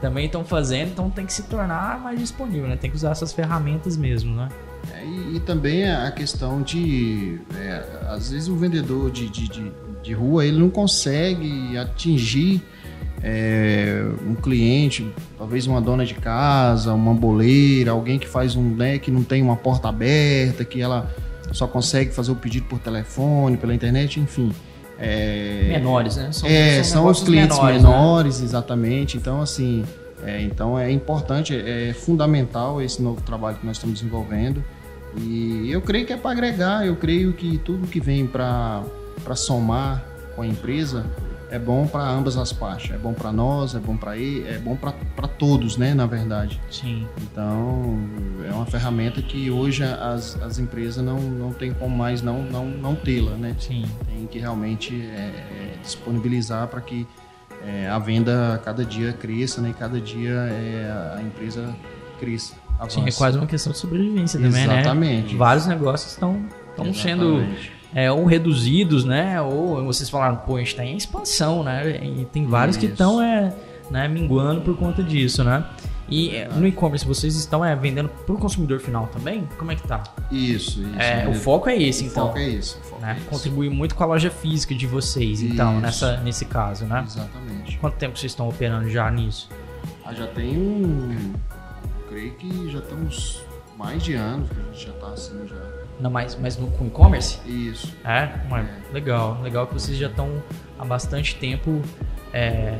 também 0.00 0.26
estão 0.26 0.44
fazendo, 0.44 0.90
então 0.92 1.10
tem 1.10 1.26
que 1.26 1.32
se 1.32 1.42
tornar 1.42 2.00
mais 2.00 2.18
disponível, 2.18 2.68
né? 2.68 2.76
Tem 2.76 2.90
que 2.90 2.96
usar 2.96 3.10
essas 3.10 3.32
ferramentas 3.32 3.96
mesmo, 3.96 4.34
né? 4.34 4.48
É, 4.94 5.04
e, 5.04 5.36
e 5.36 5.40
também 5.40 5.88
a 5.90 6.10
questão 6.10 6.62
de. 6.62 7.38
é, 7.54 7.84
às 8.08 8.30
vezes 8.30 8.48
o 8.48 8.56
vendedor 8.56 9.10
de, 9.10 9.28
de, 9.28 9.48
de, 9.48 9.72
de 10.02 10.12
rua 10.14 10.44
ele 10.44 10.58
não 10.58 10.70
consegue 10.70 11.76
atingir 11.76 12.62
é, 13.22 14.02
um 14.26 14.34
cliente, 14.34 15.10
talvez 15.36 15.66
uma 15.66 15.80
dona 15.80 16.06
de 16.06 16.14
casa, 16.14 16.94
uma 16.94 17.14
boleira, 17.14 17.90
alguém 17.90 18.18
que 18.18 18.26
faz 18.26 18.56
um 18.56 18.74
né, 18.74 18.98
que 18.98 19.10
não 19.10 19.22
tem 19.22 19.42
uma 19.42 19.56
porta 19.56 19.88
aberta, 19.88 20.64
que 20.64 20.80
ela 20.80 21.10
só 21.52 21.66
consegue 21.66 22.12
fazer 22.12 22.32
o 22.32 22.36
pedido 22.36 22.66
por 22.66 22.78
telefone, 22.78 23.56
pela 23.56 23.74
internet, 23.74 24.20
enfim. 24.20 24.52
É, 24.98 25.68
Menores, 25.68 26.16
né? 26.16 26.30
São, 26.32 26.48
é, 26.48 26.82
são, 26.82 26.82
os 26.82 26.94
negócios 26.94 27.28
clientes 27.28 27.56
menores, 27.56 27.82
menores, 27.82 28.38
né? 28.40 28.44
exatamente. 28.44 29.16
Então, 29.16 29.40
assim, 29.40 29.84
é, 30.24 30.42
então 30.42 30.78
é 30.78 30.90
importante, 30.90 31.54
é 31.54 31.92
fundamental 31.94 32.80
esse 32.80 33.02
novo 33.02 33.20
trabalho 33.22 33.56
que 33.56 33.66
nós 33.66 33.76
estamos 33.76 33.98
desenvolvendo. 33.98 34.62
E 35.16 35.70
eu 35.70 35.80
creio 35.80 36.06
que 36.06 36.12
é 36.12 36.16
para 36.16 36.30
agregar, 36.30 36.86
eu 36.86 36.96
creio 36.96 37.32
que 37.32 37.58
tudo 37.58 37.86
que 37.86 37.98
vem 37.98 38.26
para 38.26 38.84
somar 39.34 40.04
com 40.36 40.42
a 40.42 40.46
empresa 40.46 41.04
é 41.50 41.58
bom 41.58 41.86
para 41.86 42.02
ambas 42.08 42.36
as 42.36 42.52
partes. 42.52 42.90
É 42.90 42.98
bom 42.98 43.12
para 43.12 43.32
nós, 43.32 43.74
é 43.74 43.78
bom 43.78 43.96
para 43.96 44.16
ele, 44.16 44.48
é 44.48 44.58
bom 44.58 44.76
para 44.76 45.28
todos, 45.28 45.76
né, 45.76 45.94
na 45.94 46.06
verdade. 46.06 46.60
Sim. 46.70 47.06
Então, 47.20 47.98
é 48.48 48.52
uma 48.52 48.66
ferramenta 48.66 49.20
que 49.20 49.50
hoje 49.50 49.82
as, 49.82 50.40
as 50.42 50.58
empresas 50.58 51.04
não, 51.04 51.20
não 51.20 51.52
tem 51.52 51.72
como 51.72 51.96
mais 51.96 52.22
não, 52.22 52.42
não, 52.42 52.66
não 52.66 52.94
tê-la, 52.94 53.32
né? 53.32 53.54
Sim. 53.58 53.84
tem 54.06 54.26
que 54.26 54.38
realmente 54.38 54.94
é, 54.94 55.74
é, 55.74 55.78
disponibilizar 55.82 56.68
para 56.68 56.80
que 56.80 57.06
é, 57.66 57.88
a 57.88 57.98
venda 57.98 58.54
a 58.54 58.58
cada 58.58 58.84
dia 58.84 59.12
cresça 59.12 59.60
né, 59.60 59.70
e 59.70 59.74
cada 59.74 60.00
dia 60.00 60.30
é, 60.30 61.16
a 61.16 61.22
empresa 61.22 61.74
cresça. 62.18 62.54
Sim, 62.88 63.00
é 63.00 63.02
avance. 63.02 63.18
quase 63.18 63.36
uma 63.36 63.46
questão 63.46 63.72
de 63.72 63.78
sobrevivência 63.78 64.40
também, 64.40 64.66
né? 64.66 64.80
Exatamente. 64.80 65.36
Vários 65.36 65.66
negócios 65.66 66.12
estão 66.12 66.42
estão 66.70 66.94
sendo. 66.94 67.44
É, 67.94 68.10
ou 68.10 68.24
reduzidos, 68.24 69.04
né? 69.04 69.40
Ou 69.40 69.84
vocês 69.84 70.08
falaram, 70.08 70.36
pô, 70.36 70.56
a 70.56 70.58
gente 70.60 70.76
tá 70.76 70.84
em 70.84 70.96
expansão, 70.96 71.62
né? 71.62 72.00
E 72.04 72.24
tem 72.26 72.46
vários 72.46 72.76
que 72.76 72.86
Isso. 72.86 72.92
estão 72.92 73.22
é, 73.22 73.52
né, 73.90 74.08
minguando 74.08 74.60
por 74.60 74.76
conta 74.76 75.02
disso, 75.02 75.42
né? 75.42 75.64
E 76.10 76.34
é, 76.34 76.48
no 76.48 76.66
e-commerce 76.66 77.06
vocês 77.06 77.36
estão 77.36 77.64
é, 77.64 77.74
vendendo 77.76 78.08
para 78.08 78.34
o 78.34 78.38
consumidor 78.38 78.80
final 78.80 79.06
também? 79.06 79.48
Como 79.56 79.70
é 79.70 79.76
que 79.76 79.86
tá? 79.86 80.02
Isso, 80.30 80.82
isso. 80.82 80.98
É, 80.98 81.28
o 81.28 81.34
foco 81.34 81.68
é 81.68 81.80
esse, 81.80 82.02
O 82.02 82.06
então. 82.08 82.26
foco 82.26 82.38
é 82.38 82.48
isso. 82.48 82.78
o 82.78 82.84
foco 82.84 83.02
né? 83.02 83.12
é 83.12 83.16
isso. 83.16 83.26
Contribui 83.28 83.68
muito 83.68 83.94
com 83.94 84.02
a 84.02 84.06
loja 84.06 84.28
física 84.28 84.74
de 84.74 84.86
vocês, 84.88 85.40
então, 85.40 85.74
Isso. 85.74 85.80
nessa, 85.82 86.16
nesse 86.18 86.44
caso, 86.46 86.84
né? 86.84 87.04
Exatamente. 87.06 87.78
Quanto 87.78 87.94
tempo 87.94 88.18
vocês 88.18 88.32
estão 88.32 88.48
operando 88.48 88.88
já 88.88 89.08
nisso? 89.08 89.48
Ah, 90.04 90.12
já 90.12 90.26
tem 90.26 90.58
um. 90.58 91.32
Creio 92.08 92.32
que 92.32 92.70
já 92.70 92.80
tem 92.80 92.98
uns 92.98 93.44
mais 93.78 94.02
de 94.02 94.14
anos 94.14 94.48
que 94.48 94.56
a 94.60 94.72
gente 94.72 94.86
já 94.86 94.92
está 94.92 95.06
assim 95.08 95.46
já. 95.46 95.79
Não, 96.00 96.10
mas, 96.10 96.36
mas 96.36 96.56
no, 96.56 96.70
com 96.70 96.86
e-commerce? 96.86 97.38
Isso. 97.46 97.94
É, 98.04 98.30
ué, 98.50 98.64
legal. 98.92 99.40
Legal 99.42 99.66
que 99.66 99.74
vocês 99.74 99.98
já 99.98 100.08
estão 100.08 100.42
há 100.78 100.84
bastante 100.84 101.36
tempo 101.36 101.82
é, 102.32 102.78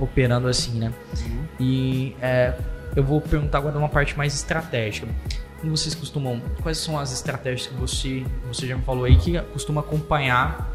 operando 0.00 0.48
assim, 0.48 0.78
né? 0.78 0.92
Uhum. 1.20 1.44
E 1.60 2.16
é, 2.20 2.54
eu 2.96 3.04
vou 3.04 3.20
perguntar 3.20 3.58
agora 3.58 3.76
uma 3.78 3.88
parte 3.88 4.16
mais 4.16 4.34
estratégica. 4.34 5.06
Como 5.60 5.76
vocês 5.76 5.94
costumam, 5.94 6.40
quais 6.62 6.78
são 6.78 6.98
as 6.98 7.12
estratégias 7.12 7.66
que 7.66 7.74
você, 7.74 8.24
você 8.46 8.66
já 8.66 8.76
me 8.76 8.82
falou 8.82 9.04
aí 9.04 9.16
que 9.16 9.38
costuma 9.52 9.80
acompanhar 9.80 10.70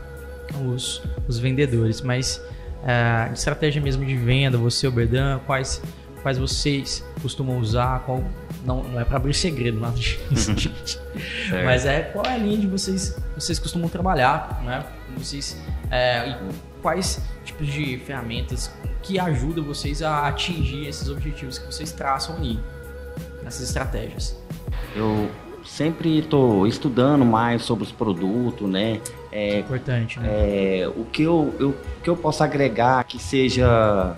os, 0.65 1.01
os 1.27 1.39
vendedores, 1.39 2.01
mas 2.01 2.41
é, 2.85 3.31
estratégia 3.33 3.81
mesmo 3.81 4.05
de 4.05 4.15
venda, 4.15 4.57
você, 4.57 4.85
o 4.85 4.91
Berdan, 4.91 5.39
quais, 5.45 5.81
quais 6.21 6.37
vocês 6.37 7.03
costumam 7.21 7.57
usar, 7.57 8.01
qual, 8.01 8.21
não, 8.65 8.83
não 8.83 8.99
é 8.99 9.05
para 9.05 9.17
abrir 9.17 9.33
segredo, 9.33 9.79
nada 9.79 9.95
disso, 9.97 10.57
gente. 10.57 10.99
Mas 11.63 11.85
é 11.85 12.01
qual 12.01 12.25
é 12.25 12.33
a 12.33 12.37
linha 12.37 12.57
de 12.57 12.67
vocês 12.67 13.17
vocês 13.35 13.59
costumam 13.59 13.89
trabalhar, 13.89 14.61
né? 14.63 14.85
Vocês 15.17 15.57
é, 15.91 16.29
e 16.29 16.35
quais 16.81 17.21
tipos 17.43 17.67
de 17.67 17.97
ferramentas 17.99 18.71
que 19.01 19.19
ajudam 19.19 19.63
vocês 19.63 20.01
a 20.01 20.27
atingir 20.27 20.87
esses 20.87 21.09
objetivos 21.09 21.57
que 21.57 21.65
vocês 21.65 21.91
traçam 21.91 22.35
ali 22.37 22.59
nessas 23.43 23.67
estratégias? 23.67 24.37
Eu, 24.95 25.29
sempre 25.65 26.19
estou 26.19 26.67
estudando 26.67 27.25
mais 27.25 27.63
sobre 27.63 27.83
os 27.83 27.91
produtos, 27.91 28.69
né? 28.69 28.99
É, 29.31 29.59
importante, 29.59 30.19
né? 30.19 30.29
É, 30.29 30.87
o 30.87 31.05
que 31.05 31.23
eu, 31.23 31.53
eu, 31.59 31.75
que 32.03 32.09
eu 32.09 32.15
posso 32.15 32.43
agregar 32.43 33.03
que 33.05 33.17
seja 33.17 34.15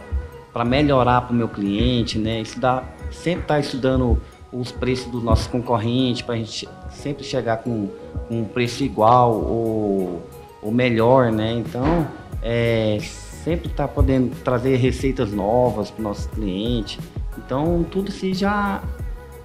para 0.51 0.65
melhorar 0.65 1.21
para 1.21 1.33
o 1.33 1.35
meu 1.35 1.47
cliente, 1.47 2.17
né? 2.17 2.41
Estudar, 2.41 2.95
sempre 3.11 3.41
estar 3.41 3.55
tá 3.55 3.59
estudando 3.59 4.21
os 4.59 4.71
preços 4.71 5.11
dos 5.11 5.23
nossos 5.23 5.47
concorrentes 5.47 6.21
para 6.21 6.35
a 6.35 6.37
gente 6.37 6.67
sempre 6.89 7.23
chegar 7.23 7.57
com, 7.57 7.89
com 8.27 8.41
um 8.41 8.45
preço 8.45 8.83
igual 8.83 9.33
ou, 9.33 10.23
ou 10.61 10.71
melhor, 10.71 11.31
né? 11.31 11.51
Então, 11.51 12.07
é, 12.41 12.97
sempre 13.01 13.69
tá 13.69 13.87
podendo 13.87 14.35
trazer 14.43 14.77
receitas 14.77 15.31
novas 15.31 15.91
para 15.91 15.99
o 15.99 16.03
nosso 16.03 16.29
cliente. 16.29 16.99
Então, 17.37 17.85
tudo 17.91 18.11
se 18.11 18.33
já 18.33 18.81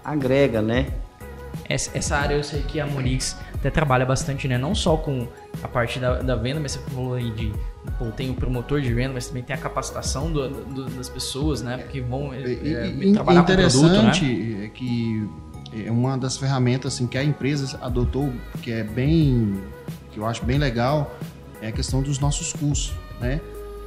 agrega, 0.05 0.62
né? 0.62 0.87
Essa, 1.68 1.96
essa 1.96 2.16
área 2.16 2.35
eu 2.35 2.42
sei 2.42 2.62
que 2.62 2.81
a 2.81 2.87
Monix 2.87 3.37
até 3.55 3.70
trabalha 3.70 4.07
bastante, 4.07 4.46
né? 4.49 4.57
Não 4.57 4.75
só 4.75 4.96
com 4.96 5.27
a 5.62 5.68
parte 5.68 5.99
da, 5.99 6.23
da 6.23 6.37
venda, 6.37 6.61
mas 6.61 6.73
você 6.73 6.79
falou 6.90 7.14
aí 7.14 7.31
de 7.31 7.53
pô, 7.99 8.07
tem 8.07 8.31
o 8.31 8.35
promotor 8.35 8.81
de 8.81 8.93
venda, 8.93 9.14
mas 9.14 9.29
também 9.29 9.43
tem 9.43 9.55
a 9.55 9.59
capacitação 9.59 10.31
do, 10.31 10.49
do, 10.49 10.85
das 10.90 11.09
pessoas, 11.09 11.62
né? 11.62 11.79
Porque 11.79 12.01
vão 12.01 12.33
é, 12.33 12.53
é, 12.53 13.12
trabalhar 13.12 13.40
interessante 13.40 13.81
com 13.81 13.88
produto, 13.88 14.25
né? 14.25 14.64
é 14.64 14.69
que 14.69 15.29
é 15.73 15.90
uma 15.90 16.19
das 16.19 16.37
ferramentas 16.37 16.95
assim, 16.95 17.07
que 17.07 17.16
a 17.16 17.25
empresa 17.25 17.79
adotou, 17.81 18.33
que 18.62 18.73
é 18.73 18.83
bem, 18.83 19.61
que 20.12 20.19
eu 20.19 20.27
acho 20.27 20.45
bem 20.45 20.59
legal, 20.59 21.16
é 21.62 21.69
a 21.69 21.73
questão 21.73 22.03
dos 22.03 22.19
nossos 22.19 22.53
cursos, 22.53 22.93
né? 23.21 23.40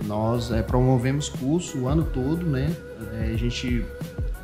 Nós 0.06 0.51
é, 0.51 0.62
promovemos 0.62 1.29
curso 1.29 1.79
o 1.79 1.88
ano 1.88 2.03
todo, 2.03 2.45
né? 2.45 2.75
É, 3.19 3.32
a 3.34 3.38
gente 3.38 3.86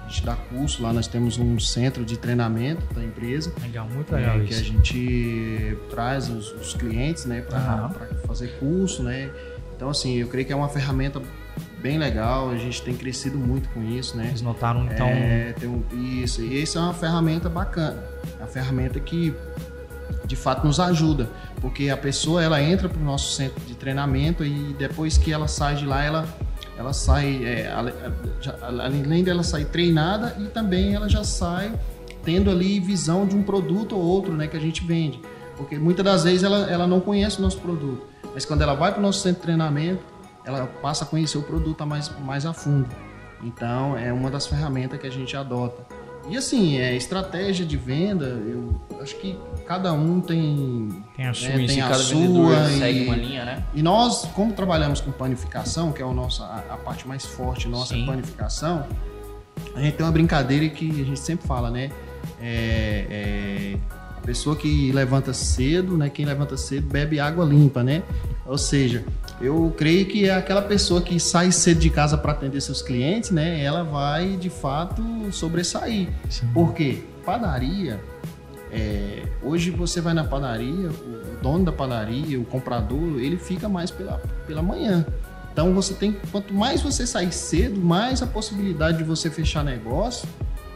a 0.09 0.11
gente 0.11 0.25
dá 0.25 0.35
curso 0.35 0.81
lá, 0.81 0.91
nós 0.91 1.07
temos 1.07 1.37
um 1.37 1.59
centro 1.59 2.03
de 2.03 2.17
treinamento 2.17 2.83
da 2.95 3.03
empresa. 3.03 3.53
Legal, 3.61 3.87
muito 3.87 4.13
legal 4.13 4.39
é, 4.39 4.43
Que 4.43 4.55
a 4.55 4.63
gente 4.63 5.77
traz 5.87 6.27
os, 6.29 6.51
os 6.53 6.73
clientes, 6.73 7.25
né, 7.25 7.41
para 7.41 7.93
uhum. 7.93 8.27
fazer 8.27 8.47
curso, 8.59 9.03
né. 9.03 9.29
Então, 9.75 9.89
assim, 9.89 10.17
eu 10.17 10.27
creio 10.27 10.47
que 10.47 10.51
é 10.51 10.55
uma 10.55 10.67
ferramenta 10.67 11.21
bem 11.79 11.99
legal, 11.99 12.49
a 12.49 12.57
gente 12.57 12.81
tem 12.81 12.95
crescido 12.95 13.37
muito 13.37 13.69
com 13.69 13.83
isso, 13.83 14.17
né. 14.17 14.25
Eles 14.29 14.41
notaram, 14.41 14.83
então... 14.85 15.07
É, 15.07 15.53
tem 15.53 15.69
um, 15.69 15.83
isso, 16.23 16.41
e 16.41 16.59
isso 16.59 16.79
é 16.79 16.81
uma 16.81 16.93
ferramenta 16.93 17.47
bacana, 17.47 18.03
é 18.39 18.41
uma 18.41 18.47
ferramenta 18.47 18.99
que 18.99 19.33
de 20.25 20.35
fato 20.35 20.65
nos 20.65 20.79
ajuda, 20.79 21.29
porque 21.61 21.89
a 21.89 21.97
pessoa 21.97 22.43
ela 22.43 22.61
entra 22.61 22.89
para 22.89 22.99
o 22.99 23.03
nosso 23.03 23.35
centro 23.35 23.63
de 23.65 23.75
treinamento 23.75 24.43
e 24.43 24.73
depois 24.73 25.19
que 25.19 25.31
ela 25.31 25.47
sai 25.47 25.75
de 25.75 25.85
lá, 25.85 26.03
ela 26.03 26.27
ela 26.79 26.93
sai, 26.93 27.43
é, 27.43 27.69
além 28.61 29.21
dela 29.21 29.43
sair 29.43 29.65
treinada 29.65 30.33
e 30.39 30.45
também 30.45 30.95
ela 30.95 31.09
já 31.09 31.25
sai 31.25 31.77
tendo 32.23 32.49
ali 32.49 32.79
visão 32.79 33.27
de 33.27 33.35
um 33.35 33.43
produto 33.43 33.97
ou 33.97 34.01
outro 34.01 34.31
né, 34.31 34.47
que 34.47 34.55
a 34.55 34.59
gente 34.61 34.85
vende. 34.85 35.19
Porque 35.57 35.77
muitas 35.77 36.05
das 36.05 36.23
vezes 36.23 36.41
ela, 36.41 36.71
ela 36.71 36.87
não 36.87 37.01
conhece 37.01 37.39
o 37.39 37.41
nosso 37.41 37.59
produto, 37.59 38.07
mas 38.33 38.45
quando 38.45 38.61
ela 38.61 38.75
vai 38.75 38.93
para 38.93 38.99
o 38.99 39.01
nosso 39.01 39.19
centro 39.19 39.41
de 39.41 39.47
treinamento, 39.47 40.01
ela 40.45 40.67
passa 40.81 41.03
a 41.03 41.07
conhecer 41.07 41.37
o 41.37 41.43
produto 41.43 41.85
mais, 41.85 42.09
mais 42.21 42.45
a 42.45 42.53
fundo. 42.53 42.87
Então, 43.43 43.97
é 43.97 44.13
uma 44.13 44.31
das 44.31 44.47
ferramentas 44.47 44.97
que 45.01 45.07
a 45.07 45.11
gente 45.11 45.35
adota. 45.35 45.85
E 46.29 46.37
assim, 46.37 46.77
é 46.77 46.95
estratégia 46.95 47.65
de 47.65 47.75
venda, 47.75 48.25
eu 48.25 48.79
acho 49.01 49.15
que 49.15 49.37
cada 49.65 49.91
um 49.93 50.21
tem 50.21 50.89
tem 51.15 51.27
a 51.27 51.33
sua, 51.33 51.49
né, 51.49 51.65
tem 51.65 51.81
a 51.81 51.89
cada 51.89 51.99
sua 51.99 52.71
e, 52.71 52.77
segue 52.77 53.05
uma 53.05 53.15
linha, 53.15 53.45
né? 53.45 53.63
E 53.73 53.81
nós, 53.81 54.25
como 54.35 54.53
trabalhamos 54.53 55.01
com 55.01 55.11
panificação, 55.11 55.91
que 55.91 56.01
é 56.01 56.05
a 56.05 56.13
nossa 56.13 56.43
a, 56.43 56.73
a 56.73 56.77
parte 56.77 57.07
mais 57.07 57.25
forte 57.25 57.67
nossa 57.67 57.95
Sim. 57.95 58.05
panificação, 58.05 58.85
a 59.75 59.81
gente 59.81 59.95
tem 59.95 60.05
uma 60.05 60.11
brincadeira 60.11 60.69
que 60.69 60.89
a 61.01 61.05
gente 61.05 61.19
sempre 61.19 61.47
fala, 61.47 61.71
né? 61.71 61.91
É, 62.39 63.05
é, 63.09 63.77
a 64.17 64.21
pessoa 64.21 64.55
que 64.55 64.91
levanta 64.91 65.33
cedo, 65.33 65.97
né? 65.97 66.09
Quem 66.09 66.25
levanta 66.25 66.55
cedo 66.57 66.87
bebe 66.87 67.19
água 67.19 67.43
limpa, 67.43 67.83
né? 67.83 68.03
Ou 68.45 68.57
seja, 68.57 69.03
eu 69.41 69.73
creio 69.77 70.05
que 70.05 70.27
é 70.27 70.33
aquela 70.33 70.61
pessoa 70.61 71.01
que 71.01 71.19
sai 71.19 71.51
cedo 71.51 71.79
de 71.79 71.89
casa 71.89 72.17
para 72.17 72.33
atender 72.33 72.59
seus 72.61 72.81
clientes, 72.81 73.31
né? 73.31 73.63
Ela 73.63 73.83
vai 73.83 74.35
de 74.35 74.49
fato 74.49 75.01
sobressair. 75.31 76.09
Sim. 76.29 76.47
Por 76.53 76.73
quê? 76.73 77.03
Padaria. 77.25 77.99
É, 78.71 79.23
hoje 79.41 79.71
você 79.71 79.99
vai 80.01 80.13
na 80.13 80.23
padaria, 80.23 80.89
o 80.89 81.41
dono 81.41 81.65
da 81.65 81.71
padaria, 81.71 82.39
o 82.39 82.45
comprador, 82.45 83.19
ele 83.19 83.37
fica 83.37 83.67
mais 83.67 83.89
pela, 83.89 84.21
pela 84.45 84.61
manhã. 84.61 85.05
Então 85.51 85.73
você 85.73 85.93
tem, 85.93 86.15
quanto 86.31 86.53
mais 86.53 86.81
você 86.81 87.07
sair 87.07 87.31
cedo, 87.31 87.79
mais 87.79 88.21
a 88.21 88.27
possibilidade 88.27 88.99
de 88.99 89.03
você 89.03 89.29
fechar 89.29 89.63
negócio 89.63 90.27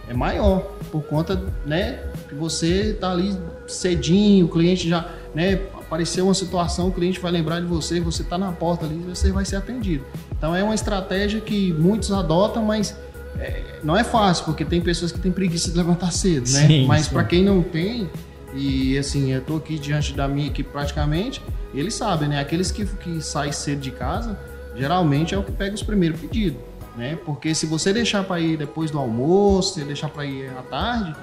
é 0.07 0.13
maior, 0.13 0.59
por 0.91 1.03
conta, 1.03 1.41
né, 1.65 1.99
que 2.27 2.35
você 2.35 2.93
tá 2.99 3.11
ali 3.11 3.37
cedinho, 3.67 4.45
o 4.45 4.49
cliente 4.49 4.89
já, 4.89 5.09
né, 5.33 5.55
apareceu 5.93 6.25
uma 6.25 6.33
situação, 6.33 6.87
o 6.87 6.91
cliente 6.91 7.19
vai 7.19 7.31
lembrar 7.31 7.59
de 7.59 7.67
você, 7.67 7.99
você 7.99 8.23
está 8.23 8.35
na 8.35 8.51
porta 8.51 8.83
ali, 8.85 8.95
você 8.95 9.31
vai 9.31 9.45
ser 9.45 9.57
atendido. 9.57 10.03
Então 10.35 10.55
é 10.55 10.63
uma 10.63 10.73
estratégia 10.73 11.39
que 11.39 11.71
muitos 11.73 12.11
adotam, 12.11 12.65
mas 12.65 12.97
é, 13.37 13.79
não 13.83 13.95
é 13.95 14.03
fácil, 14.03 14.45
porque 14.45 14.65
tem 14.65 14.81
pessoas 14.81 15.11
que 15.11 15.19
têm 15.19 15.31
preguiça 15.31 15.69
de 15.69 15.77
levantar 15.77 16.11
cedo, 16.11 16.49
né? 16.49 16.67
Sim, 16.67 16.87
mas 16.87 17.07
para 17.07 17.23
quem 17.23 17.43
não 17.43 17.61
tem, 17.61 18.09
e 18.55 18.97
assim, 18.97 19.31
eu 19.31 19.39
estou 19.39 19.57
aqui 19.57 19.77
diante 19.77 20.13
da 20.13 20.27
minha 20.27 20.47
equipe 20.47 20.67
praticamente, 20.67 21.43
eles 21.75 21.93
sabem, 21.93 22.27
né? 22.27 22.39
Aqueles 22.39 22.71
que, 22.71 22.85
que 22.87 23.21
saem 23.21 23.51
cedo 23.51 23.79
de 23.79 23.91
casa, 23.91 24.39
geralmente 24.75 25.35
é 25.35 25.37
o 25.37 25.43
que 25.43 25.51
pega 25.51 25.75
os 25.75 25.83
primeiros 25.83 26.19
pedidos, 26.19 26.59
né? 26.97 27.19
Porque 27.23 27.53
se 27.53 27.67
você 27.67 27.93
deixar 27.93 28.23
para 28.23 28.39
ir 28.39 28.57
depois 28.57 28.89
do 28.89 28.97
almoço, 28.97 29.75
se 29.75 29.83
deixar 29.83 30.09
para 30.09 30.25
ir 30.25 30.49
à 30.57 30.63
tarde, 30.63 31.15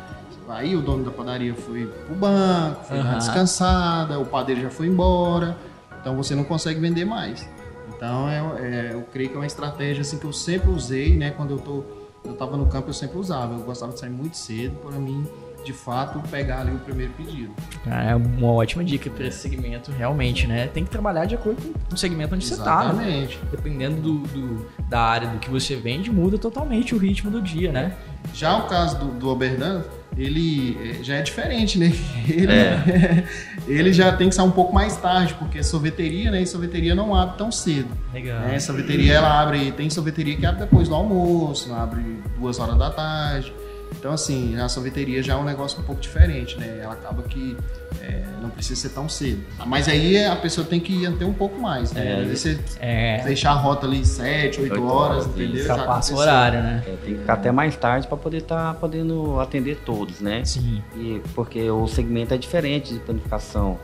Aí 0.50 0.74
o 0.74 0.82
dono 0.82 1.04
da 1.04 1.10
padaria 1.10 1.54
foi 1.54 1.86
pro 1.86 2.14
banco, 2.14 2.84
foi 2.84 2.98
uhum. 2.98 3.04
dar 3.04 3.18
descansada, 3.18 4.18
o 4.18 4.26
padeiro 4.26 4.60
já 4.62 4.70
foi 4.70 4.86
embora, 4.86 5.56
então 6.00 6.16
você 6.16 6.34
não 6.34 6.44
consegue 6.44 6.80
vender 6.80 7.04
mais. 7.04 7.48
Então 7.94 8.28
é, 8.28 8.38
é, 8.38 8.90
eu 8.94 9.02
creio 9.12 9.30
que 9.30 9.36
é 9.36 9.38
uma 9.38 9.46
estratégia 9.46 10.00
assim 10.02 10.18
que 10.18 10.24
eu 10.24 10.32
sempre 10.32 10.70
usei, 10.70 11.16
né? 11.16 11.30
Quando 11.30 11.52
eu 11.52 11.58
tô, 11.58 11.84
eu 12.24 12.32
estava 12.32 12.56
no 12.56 12.66
campo 12.66 12.88
eu 12.88 12.94
sempre 12.94 13.18
usava. 13.18 13.54
Eu 13.54 13.60
gostava 13.60 13.92
de 13.92 14.00
sair 14.00 14.10
muito 14.10 14.36
cedo 14.36 14.76
para 14.82 14.98
mim, 14.98 15.26
de 15.64 15.72
fato, 15.72 16.20
pegar 16.30 16.60
ali 16.60 16.72
o 16.72 16.78
primeiro 16.78 17.12
pedido. 17.12 17.52
Ah, 17.86 18.02
é 18.10 18.14
uma 18.14 18.52
ótima 18.52 18.84
dica 18.84 19.10
para 19.10 19.26
esse 19.26 19.38
segmento, 19.38 19.90
realmente, 19.92 20.46
né? 20.46 20.68
Tem 20.68 20.84
que 20.84 20.90
trabalhar 20.90 21.26
de 21.26 21.34
acordo 21.34 21.60
com 21.60 21.94
o 21.94 21.98
segmento 21.98 22.34
onde 22.34 22.44
Exatamente. 22.44 22.98
você 22.98 23.34
está. 23.34 23.44
Né? 23.44 23.50
Dependendo 23.50 24.00
do, 24.00 24.18
do, 24.28 24.66
da 24.88 25.00
área 25.00 25.28
do 25.28 25.38
que 25.38 25.50
você 25.50 25.76
vende, 25.76 26.10
muda 26.10 26.38
totalmente 26.38 26.94
o 26.94 26.98
ritmo 26.98 27.30
do 27.30 27.40
dia, 27.42 27.72
né? 27.72 27.96
Já 28.34 28.56
o 28.58 28.66
caso 28.66 28.98
do, 28.98 29.06
do 29.18 29.28
Oberdan, 29.28 29.82
ele 30.16 30.78
eh, 30.82 31.02
já 31.02 31.16
é 31.16 31.22
diferente, 31.22 31.78
né? 31.78 31.92
Ele, 32.28 32.52
é. 32.52 33.24
ele 33.66 33.92
já 33.92 34.12
tem 34.12 34.28
que 34.28 34.34
sair 34.34 34.46
um 34.46 34.50
pouco 34.50 34.72
mais 34.72 34.96
tarde, 34.96 35.34
porque 35.34 35.58
é 35.58 35.62
sorveteria, 35.62 36.30
né? 36.30 36.42
E 36.42 36.46
sorveteria 36.46 36.94
não 36.94 37.14
abre 37.14 37.36
tão 37.38 37.50
cedo. 37.50 37.88
Legal. 38.12 38.40
Né? 38.40 38.58
Sorveteria 38.58 39.14
ela 39.14 39.40
abre, 39.40 39.72
tem 39.72 39.88
sorveteria 39.90 40.36
que 40.36 40.46
abre 40.46 40.60
depois 40.60 40.88
do 40.88 40.94
almoço, 40.94 41.72
abre 41.72 42.02
duas 42.38 42.58
horas 42.58 42.76
da 42.76 42.90
tarde. 42.90 43.52
Então, 43.98 44.12
assim, 44.12 44.57
a 44.59 44.68
sorveteria 44.68 45.22
já 45.22 45.35
é 45.35 45.37
um 45.37 45.44
negócio 45.44 45.79
um 45.81 45.83
pouco 45.83 46.00
diferente, 46.00 46.59
né? 46.59 46.81
Ela 46.83 46.94
acaba 46.94 47.22
que 47.22 47.57
é, 48.00 48.22
não 48.40 48.48
precisa 48.48 48.81
ser 48.81 48.90
tão 48.90 49.09
cedo. 49.09 49.42
Mas 49.66 49.88
aí 49.88 50.24
a 50.24 50.37
pessoa 50.37 50.66
tem 50.66 50.81
que 50.81 50.92
ir 50.92 51.07
até 51.07 51.24
um 51.24 51.33
pouco 51.33 51.61
mais, 51.61 51.92
né? 51.92 52.22
É, 52.22 52.24
você 52.24 52.59
é... 52.81 53.20
fechar 53.22 53.53
a 53.53 53.55
rota 53.55 53.87
ali 53.87 54.05
7, 54.05 54.61
8, 54.61 54.72
8 54.72 54.87
horas, 54.87 55.26
entendeu? 55.26 55.64
Já 55.64 55.85
passa 55.85 56.14
o 56.14 56.18
horário, 56.18 56.62
né? 56.62 56.83
É, 56.87 56.90
tem 57.05 57.14
que 57.14 57.20
ficar 57.20 57.35
até 57.35 57.53
mais 57.53 57.76
tarde 57.76 58.07
para 58.07 58.16
poder 58.16 58.38
estar 58.38 58.72
tá 58.72 58.74
podendo 58.74 59.38
atender 59.40 59.76
todos, 59.85 60.20
né? 60.20 60.44
Sim. 60.44 60.83
E 60.96 61.20
porque 61.35 61.70
o 61.70 61.87
segmento 61.87 62.33
é 62.33 62.38
diferente 62.38 62.94
de 62.94 63.00
planificação. 63.00 63.79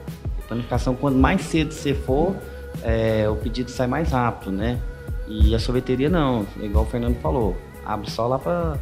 Planificação, 0.49 0.95
quanto 0.95 1.19
mais 1.19 1.43
cedo 1.43 1.73
você 1.73 1.93
for, 1.93 2.37
é, 2.83 3.29
o 3.29 3.37
pedido 3.37 3.71
sai 3.71 3.87
mais 3.87 4.11
rápido, 4.11 4.53
né? 4.53 4.79
E 5.29 5.55
a 5.55 5.59
sorveteria 5.59 6.09
não, 6.09 6.47
igual 6.63 6.85
o 6.85 6.87
Fernando 6.87 7.17
falou, 7.17 7.57
abre 7.85 8.09
só 8.11 8.27
lá 8.27 8.39
para 8.39 8.79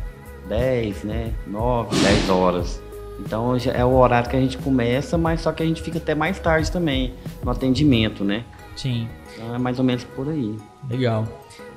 10, 0.49 1.05
né? 1.05 1.35
9, 1.47 1.97
10 1.97 2.31
horas. 2.31 2.83
Então 3.21 3.57
é 3.57 3.85
o 3.85 3.95
horário 3.95 4.29
que 4.29 4.37
a 4.37 4.41
gente 4.41 4.59
começa, 4.59 5.17
mas 5.17 5.41
só 5.41 5.53
que 5.53 5.63
a 5.63 5.67
gente 5.67 5.83
fica 5.83 5.99
até 5.99 6.15
mais 6.15 6.39
tarde 6.39 6.71
também 6.71 7.15
no 7.43 7.51
atendimento, 7.51 8.25
né? 8.25 8.45
Sim. 8.77 9.09
Então 9.33 9.55
é 9.55 9.59
mais 9.59 9.79
ou 9.79 9.85
menos 9.85 10.05
por 10.05 10.29
aí. 10.29 10.57
Legal. 10.89 11.27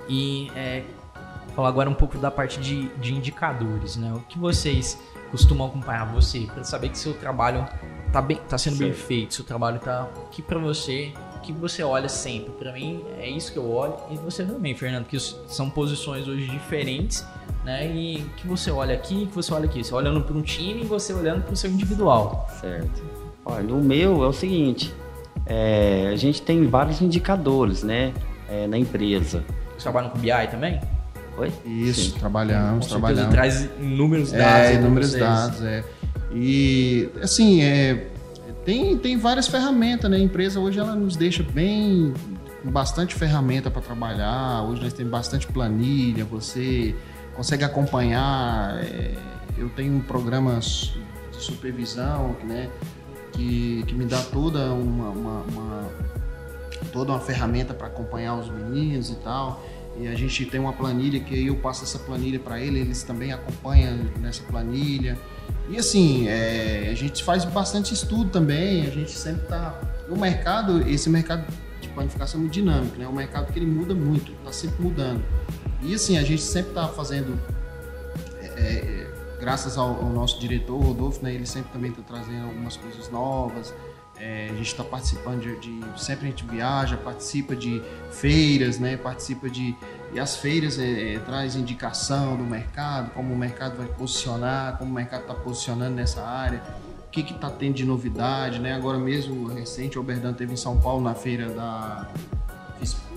E 0.09 0.51
é, 0.55 0.83
falar 1.55 1.69
agora 1.69 1.89
um 1.89 1.93
pouco 1.93 2.17
da 2.17 2.31
parte 2.31 2.59
de, 2.59 2.87
de 2.97 3.13
indicadores, 3.13 3.97
né? 3.97 4.13
O 4.13 4.19
que 4.21 4.37
vocês 4.39 4.99
costumam 5.29 5.67
acompanhar 5.67 6.05
você 6.05 6.41
para 6.41 6.63
saber 6.63 6.89
que 6.89 6.97
seu 6.97 7.13
trabalho 7.13 7.67
tá 8.11 8.21
bem, 8.21 8.37
tá 8.47 8.57
sendo 8.57 8.77
bem 8.77 8.93
feito, 8.93 9.33
seu 9.33 9.43
trabalho 9.43 9.79
tá 9.79 10.07
aqui 10.25 10.41
para 10.41 10.57
você, 10.57 11.11
que 11.43 11.51
você 11.51 11.83
olha 11.83 12.09
sempre. 12.09 12.51
Para 12.53 12.73
mim 12.73 13.03
é 13.17 13.29
isso 13.29 13.51
que 13.51 13.57
eu 13.59 13.69
olho 13.69 13.95
e 14.09 14.15
você 14.17 14.43
também, 14.45 14.75
Fernando, 14.75 15.05
que 15.05 15.19
são 15.19 15.69
posições 15.69 16.27
hoje 16.27 16.47
diferentes 16.47 17.25
né? 17.67 17.85
E 17.85 18.25
que 18.37 18.47
você 18.47 18.71
olha 18.71 18.95
aqui, 18.95 19.25
que 19.25 19.35
você 19.35 19.53
olha 19.53 19.65
aqui. 19.65 19.83
Você 19.83 19.93
olhando 19.93 20.21
para 20.21 20.35
um 20.35 20.41
time 20.41 20.83
e 20.83 20.85
você 20.85 21.11
olhando 21.11 21.43
para 21.43 21.51
o 21.51 21.55
seu 21.57 21.69
individual. 21.69 22.47
Certo. 22.61 23.03
Olha, 23.43 23.75
o 23.75 23.83
meu 23.83 24.23
é 24.23 24.27
o 24.27 24.31
seguinte: 24.31 24.93
é, 25.45 26.09
a 26.11 26.15
gente 26.15 26.41
tem 26.41 26.65
vários 26.65 27.01
indicadores, 27.01 27.83
né? 27.83 28.13
É, 28.49 28.65
na 28.67 28.77
empresa. 28.77 29.43
Você 29.77 29.83
trabalha 29.83 30.09
com 30.09 30.17
BI 30.17 30.47
também? 30.49 30.79
Oi? 31.37 31.51
Isso, 31.65 32.11
Sim. 32.11 32.19
trabalhamos, 32.19 32.85
com 32.85 32.91
trabalhamos. 32.91 33.33
traz 33.33 33.69
inúmeros 33.79 34.31
dados. 34.31 34.69
É, 34.69 34.73
inúmeros 34.75 35.13
dados, 35.13 35.61
é. 35.61 35.83
E, 36.33 37.09
assim, 37.21 37.61
é, 37.61 38.07
tem, 38.65 38.97
tem 38.97 39.17
várias 39.17 39.47
ferramentas, 39.47 40.09
né? 40.09 40.17
A 40.17 40.19
empresa 40.19 40.59
hoje 40.59 40.79
ela 40.79 40.95
nos 40.95 41.17
deixa 41.17 41.43
bem 41.43 42.13
com 42.63 42.71
bastante 42.71 43.13
ferramenta 43.13 43.69
para 43.69 43.81
trabalhar. 43.81 44.63
Hoje 44.63 44.81
nós 44.81 44.93
temos 44.93 45.11
bastante 45.11 45.45
planilha, 45.47 46.23
você 46.23 46.95
consegue 47.37 47.63
acompanhar. 47.63 48.83
É, 48.83 49.15
eu 49.57 49.69
tenho 49.69 50.01
programas 50.01 50.93
de 51.31 51.37
supervisão, 51.37 52.35
né? 52.43 52.69
Que, 53.31 53.83
que 53.87 53.93
me 53.93 54.05
dá 54.05 54.21
toda 54.23 54.73
uma, 54.73 55.09
uma, 55.09 55.41
uma 55.43 55.89
toda 56.91 57.11
uma 57.11 57.19
ferramenta 57.19 57.73
para 57.73 57.87
acompanhar 57.87 58.35
os 58.35 58.49
meninos 58.49 59.11
e 59.11 59.15
tal. 59.15 59.63
E 59.99 60.07
a 60.07 60.15
gente 60.15 60.45
tem 60.45 60.59
uma 60.59 60.73
planilha 60.73 61.19
que 61.19 61.47
eu 61.47 61.55
passo 61.55 61.83
essa 61.83 61.97
planilha 61.97 62.39
para 62.39 62.59
ele, 62.59 62.79
eles 62.79 63.03
também 63.03 63.31
acompanham 63.31 63.97
nessa 64.19 64.43
planilha. 64.43 65.17
E 65.69 65.77
assim, 65.77 66.27
é, 66.27 66.89
a 66.91 66.95
gente 66.95 67.23
faz 67.23 67.45
bastante 67.45 67.93
estudo 67.93 68.29
também, 68.29 68.85
a 68.85 68.89
gente 68.89 69.11
sempre 69.11 69.43
está. 69.43 69.79
O 70.09 70.17
mercado, 70.17 70.87
esse 70.87 71.09
mercado 71.09 71.45
de 71.81 71.89
planificação 71.89 72.39
é 72.39 72.41
muito 72.41 72.53
dinâmico, 72.53 72.97
né? 72.97 73.05
É 73.05 73.07
um 73.07 73.13
mercado 73.13 73.51
que 73.51 73.59
ele 73.59 73.65
muda 73.65 73.93
muito, 73.93 74.31
está 74.33 74.51
sempre 74.51 74.81
mudando. 74.81 75.23
E 75.81 75.93
assim, 75.93 76.17
a 76.17 76.23
gente 76.23 76.41
sempre 76.41 76.69
está 76.69 76.87
fazendo. 76.87 77.39
É, 78.41 78.45
é, 78.45 79.11
graças 79.39 79.77
ao, 79.77 79.95
ao, 79.95 80.09
nosso 80.09 80.39
diretor, 80.39 80.79
Rodolfo, 80.79 81.23
né? 81.23 81.33
Ele 81.33 81.45
sempre 81.45 81.71
também 81.71 81.91
está 81.91 82.01
trazendo 82.01 82.45
algumas 82.45 82.75
coisas 82.77 83.09
novas. 83.09 83.73
É, 84.19 84.49
a 84.49 84.55
gente 84.55 84.67
está 84.67 84.83
participando 84.83 85.41
de, 85.41 85.59
de, 85.59 86.01
Sempre 86.03 86.27
a 86.27 86.29
gente 86.31 86.43
viaja, 86.43 86.97
participa 86.97 87.55
de 87.55 87.83
feiras, 88.09 88.79
né? 88.79 88.97
Participa 88.97 89.47
de. 89.49 89.75
E 90.11 90.19
as 90.19 90.37
feiras 90.37 90.79
é, 90.79 91.13
é, 91.13 91.19
traz 91.19 91.55
indicação 91.55 92.35
do 92.35 92.43
mercado, 92.43 93.11
como 93.11 93.33
o 93.33 93.37
mercado 93.37 93.77
vai 93.77 93.87
posicionar, 93.87 94.77
como 94.77 94.89
o 94.89 94.93
mercado 94.93 95.21
está 95.21 95.35
posicionando 95.35 95.95
nessa 95.95 96.23
área, 96.23 96.63
o 97.05 97.11
que 97.11 97.21
está 97.21 97.49
tendo 97.51 97.75
de 97.75 97.85
novidade, 97.85 98.57
né? 98.59 98.73
Agora 98.73 98.97
mesmo, 98.97 99.47
recente, 99.47 99.99
o 99.99 100.01
Oberdan 100.01 100.33
teve 100.33 100.53
em 100.53 100.57
São 100.57 100.79
Paulo 100.79 101.03
na 101.03 101.13
feira 101.13 101.49
da 101.49 102.09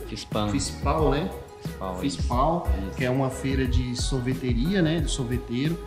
Fispal, 0.07 0.51
Fispal 0.51 1.11
né? 1.13 1.31
Fispal, 1.63 1.99
Fispal 1.99 2.69
que 2.97 3.05
é 3.05 3.11
uma 3.11 3.31
feira 3.31 3.67
de 3.67 3.95
sorveteria, 4.01 4.83
né? 4.83 5.01
De 5.01 5.11
sorveteiro. 5.11 5.79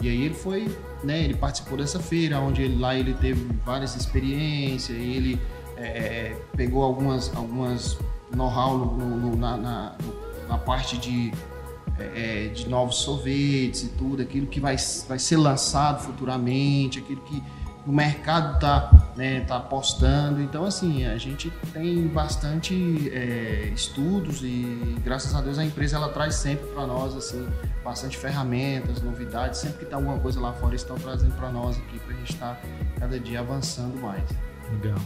E 0.00 0.08
aí 0.08 0.22
ele 0.22 0.34
foi 0.34 0.68
né, 1.02 1.22
ele 1.22 1.34
participou 1.34 1.78
dessa 1.78 2.00
feira, 2.00 2.40
onde 2.40 2.62
ele, 2.62 2.78
lá 2.78 2.94
ele 2.94 3.14
teve 3.14 3.46
várias 3.64 3.94
experiências, 3.94 4.96
ele 4.96 5.40
é, 5.76 5.86
é 5.86 6.36
pegou 6.56 6.82
algumas, 6.82 7.34
algumas 7.36 7.98
know-how 8.34 8.76
no, 8.76 9.16
no, 9.16 9.36
na, 9.36 9.56
na, 9.56 9.96
na, 10.48 10.58
parte 10.58 10.98
de, 10.98 11.32
é, 11.98 12.46
é, 12.46 12.48
de 12.48 12.68
novos 12.68 12.96
sorvetes 12.96 13.84
e 13.84 13.88
tudo, 13.90 14.22
aquilo 14.22 14.46
que 14.46 14.60
vai, 14.60 14.76
vai 15.08 15.18
ser 15.18 15.36
lançado 15.36 16.02
futuramente, 16.02 16.98
aquilo 16.98 17.20
que 17.22 17.42
o 17.88 17.92
mercado 17.92 18.56
está 18.56 18.90
né, 19.16 19.40
tá 19.40 19.56
apostando. 19.56 20.42
Então, 20.42 20.66
assim, 20.66 21.06
a 21.06 21.16
gente 21.16 21.50
tem 21.72 22.06
bastante 22.06 23.10
é, 23.10 23.72
estudos 23.74 24.42
e, 24.42 24.96
graças 25.02 25.34
a 25.34 25.40
Deus, 25.40 25.58
a 25.58 25.64
empresa 25.64 25.96
ela 25.96 26.10
traz 26.10 26.34
sempre 26.34 26.66
para 26.68 26.86
nós 26.86 27.16
assim 27.16 27.48
bastante 27.82 28.18
ferramentas, 28.18 29.00
novidades. 29.00 29.60
Sempre 29.60 29.78
que 29.78 29.84
está 29.84 29.96
alguma 29.96 30.18
coisa 30.18 30.38
lá 30.38 30.52
fora, 30.52 30.74
estão 30.74 30.96
trazendo 30.96 31.34
para 31.36 31.50
nós 31.50 31.78
aqui 31.78 31.98
para 32.00 32.14
a 32.14 32.18
gente 32.18 32.32
estar 32.32 32.54
tá 32.56 32.60
cada 33.00 33.18
dia 33.18 33.40
avançando 33.40 33.98
mais. 33.98 34.22
Legal. 34.70 34.98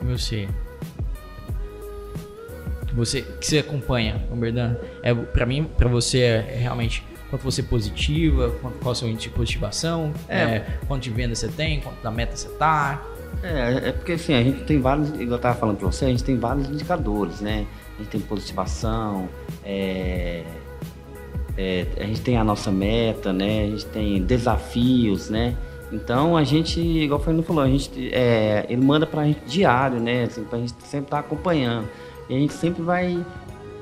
E 0.00 0.04
você? 0.06 0.48
Você 2.94 3.20
que 3.20 3.46
você 3.46 3.58
acompanha, 3.58 4.16
Berdan? 4.34 4.76
É 5.02 5.14
para 5.14 5.44
mim, 5.44 5.64
para 5.76 5.90
você 5.90 6.20
é 6.20 6.56
realmente 6.58 7.04
quanto 7.30 7.42
você 7.42 7.60
é 7.60 7.64
positiva, 7.64 8.50
quanto, 8.60 8.78
qual 8.78 8.90
é 8.90 8.92
o 8.92 8.94
seu 8.94 9.08
índice 9.08 9.28
de 9.28 9.34
positivação, 9.34 10.12
é. 10.28 10.40
é, 10.40 10.78
quanto 10.86 11.02
de 11.02 11.10
venda 11.10 11.34
você 11.34 11.48
tem, 11.48 11.80
quanto 11.80 12.02
da 12.02 12.10
meta 12.10 12.36
você 12.36 12.48
tá. 12.48 13.02
É, 13.42 13.88
é 13.88 13.92
porque 13.92 14.12
assim, 14.12 14.34
a 14.34 14.42
gente 14.42 14.64
tem 14.64 14.80
vários, 14.80 15.08
igual 15.10 15.30
eu 15.30 15.36
estava 15.36 15.56
falando 15.56 15.78
para 15.78 15.86
você, 15.86 16.06
a 16.06 16.08
gente 16.08 16.24
tem 16.24 16.36
vários 16.36 16.68
indicadores, 16.68 17.40
né? 17.40 17.64
A 17.94 18.02
gente 18.02 18.10
tem 18.10 18.20
positivação, 18.20 19.28
é, 19.64 20.42
é, 21.56 21.86
a 21.98 22.04
gente 22.04 22.20
tem 22.20 22.36
a 22.36 22.44
nossa 22.44 22.72
meta, 22.72 23.32
né? 23.32 23.64
A 23.64 23.66
gente 23.66 23.86
tem 23.86 24.22
desafios, 24.22 25.30
né? 25.30 25.56
Então 25.92 26.36
a 26.36 26.44
gente, 26.44 26.80
igual 26.80 27.20
o 27.20 27.22
Fernando 27.22 27.44
falou, 27.44 27.62
a 27.62 27.68
gente, 27.68 28.10
é, 28.12 28.66
ele 28.68 28.84
manda 28.84 29.06
para 29.06 29.22
a 29.22 29.24
gente 29.24 29.40
diário, 29.46 30.00
né? 30.00 30.24
Assim, 30.24 30.44
para 30.44 30.58
a 30.58 30.60
gente 30.60 30.74
sempre 30.82 31.06
estar 31.06 31.16
tá 31.16 31.20
acompanhando. 31.20 31.88
E 32.28 32.34
a 32.34 32.38
gente 32.38 32.52
sempre 32.52 32.82
vai 32.82 33.24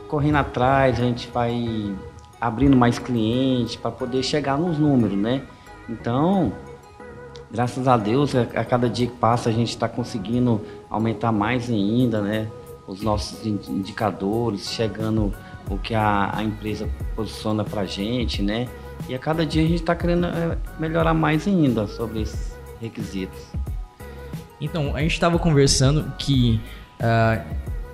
correndo 0.09 0.37
atrás, 0.37 0.99
a 0.99 1.03
gente 1.03 1.29
vai 1.29 1.95
abrindo 2.41 2.77
mais 2.77 2.99
clientes 2.99 3.77
para 3.77 3.91
poder 3.91 4.23
chegar 4.23 4.59
nos 4.59 4.79
números, 4.79 5.17
né? 5.17 5.43
Então, 5.89 6.53
graças 7.51 7.89
a 7.89 7.97
Deus, 7.97 8.35
a, 8.35 8.43
a 8.43 8.65
cada 8.65 8.89
dia 8.89 9.07
que 9.07 9.17
passa 9.17 9.49
a 9.51 9.53
gente 9.53 9.71
está 9.71 9.89
conseguindo 9.89 10.61
aumentar 10.89 11.33
mais 11.33 11.71
ainda, 11.71 12.21
né? 12.21 12.49
Os 12.87 13.03
nossos 13.03 13.45
indicadores, 13.47 14.71
chegando 14.71 15.33
o 15.69 15.77
que 15.77 15.95
a, 15.95 16.31
a 16.35 16.43
empresa 16.43 16.89
posiciona 17.15 17.65
para 17.65 17.83
a 17.83 17.87
gente, 17.87 18.43
né? 18.43 18.69
E 19.09 19.15
a 19.15 19.19
cada 19.19 19.45
dia 19.45 19.63
a 19.63 19.67
gente 19.67 19.81
está 19.81 19.95
querendo 19.95 20.27
é, 20.27 20.59
melhorar 20.79 21.15
mais 21.15 21.47
ainda 21.47 21.87
sobre 21.87 22.23
esses 22.23 22.57
requisitos. 22.81 23.39
Então, 24.61 24.97
a 24.97 25.01
gente 25.01 25.13
estava 25.13 25.39
conversando 25.39 26.13
que 26.19 26.61
uh, 27.01 27.45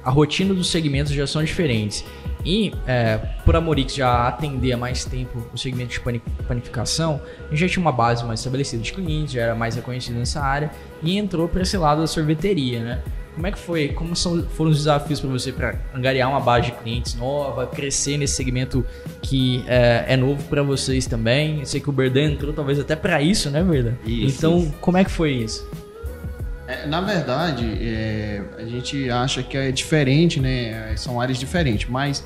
a 0.03 0.11
rotina 0.11 0.55
dos 0.55 0.71
segmentos 0.71 1.13
já 1.13 1.27
são 1.27 1.43
diferentes. 1.43 2.05
E 2.45 2.73
é, 2.87 3.17
por 3.45 3.57
a 3.57 3.61
Morix 3.61 3.95
já 3.95 4.29
atender 4.29 4.73
há 4.73 4.77
mais 4.77 5.05
tempo 5.05 5.47
o 5.53 5.59
segmento 5.59 5.93
de 5.93 6.21
panificação, 6.47 7.21
a 7.47 7.51
gente 7.51 7.61
já 7.61 7.69
tinha 7.69 7.81
uma 7.81 7.93
base 7.93 8.25
mais 8.25 8.41
estabelecida 8.41 8.83
de 8.83 8.93
clientes, 8.93 9.33
já 9.33 9.43
era 9.43 9.55
mais 9.55 9.75
reconhecido 9.77 10.17
nessa 10.17 10.41
área 10.41 10.71
e 11.03 11.17
entrou 11.17 11.49
para 11.49 11.63
esse 11.63 11.77
lado 11.77 12.03
da 12.03 12.07
sorveteria, 12.07 12.81
né? 12.81 13.03
Como 13.35 13.47
é 13.49 13.51
que 13.51 13.59
foi? 13.59 13.89
Como 13.89 14.15
são, 14.15 14.45
foram 14.45 14.71
os 14.71 14.79
desafios 14.79 15.21
para 15.21 15.29
você 15.29 15.51
para 15.51 15.75
angariar 15.93 16.31
uma 16.31 16.39
base 16.39 16.67
de 16.67 16.73
clientes 16.73 17.17
nova, 17.17 17.67
crescer 17.67 18.17
nesse 18.17 18.35
segmento 18.35 18.87
que 19.21 19.65
é, 19.67 20.05
é 20.09 20.17
novo 20.17 20.43
para 20.45 20.63
vocês 20.63 21.07
também? 21.07 21.59
Eu 21.61 21.67
sei 21.67 21.81
que 21.81 21.91
o 21.91 21.93
Berdan 21.93 22.33
entrou 22.33 22.53
talvez 22.53 22.79
até 22.79 22.95
para 22.95 23.21
isso, 23.21 23.51
né, 23.51 23.63
Berdan? 23.63 23.95
Isso, 24.07 24.39
então, 24.39 24.59
isso. 24.59 24.75
como 24.81 24.97
é 24.97 25.05
que 25.05 25.11
foi 25.11 25.33
isso? 25.33 25.69
Na 26.87 27.01
verdade, 27.01 27.65
é, 27.81 28.43
a 28.59 28.65
gente 28.65 29.11
acha 29.11 29.43
que 29.43 29.57
é 29.57 29.71
diferente, 29.71 30.41
né? 30.41 30.95
São 30.97 31.21
áreas 31.21 31.39
diferentes, 31.39 31.89
mas 31.89 32.25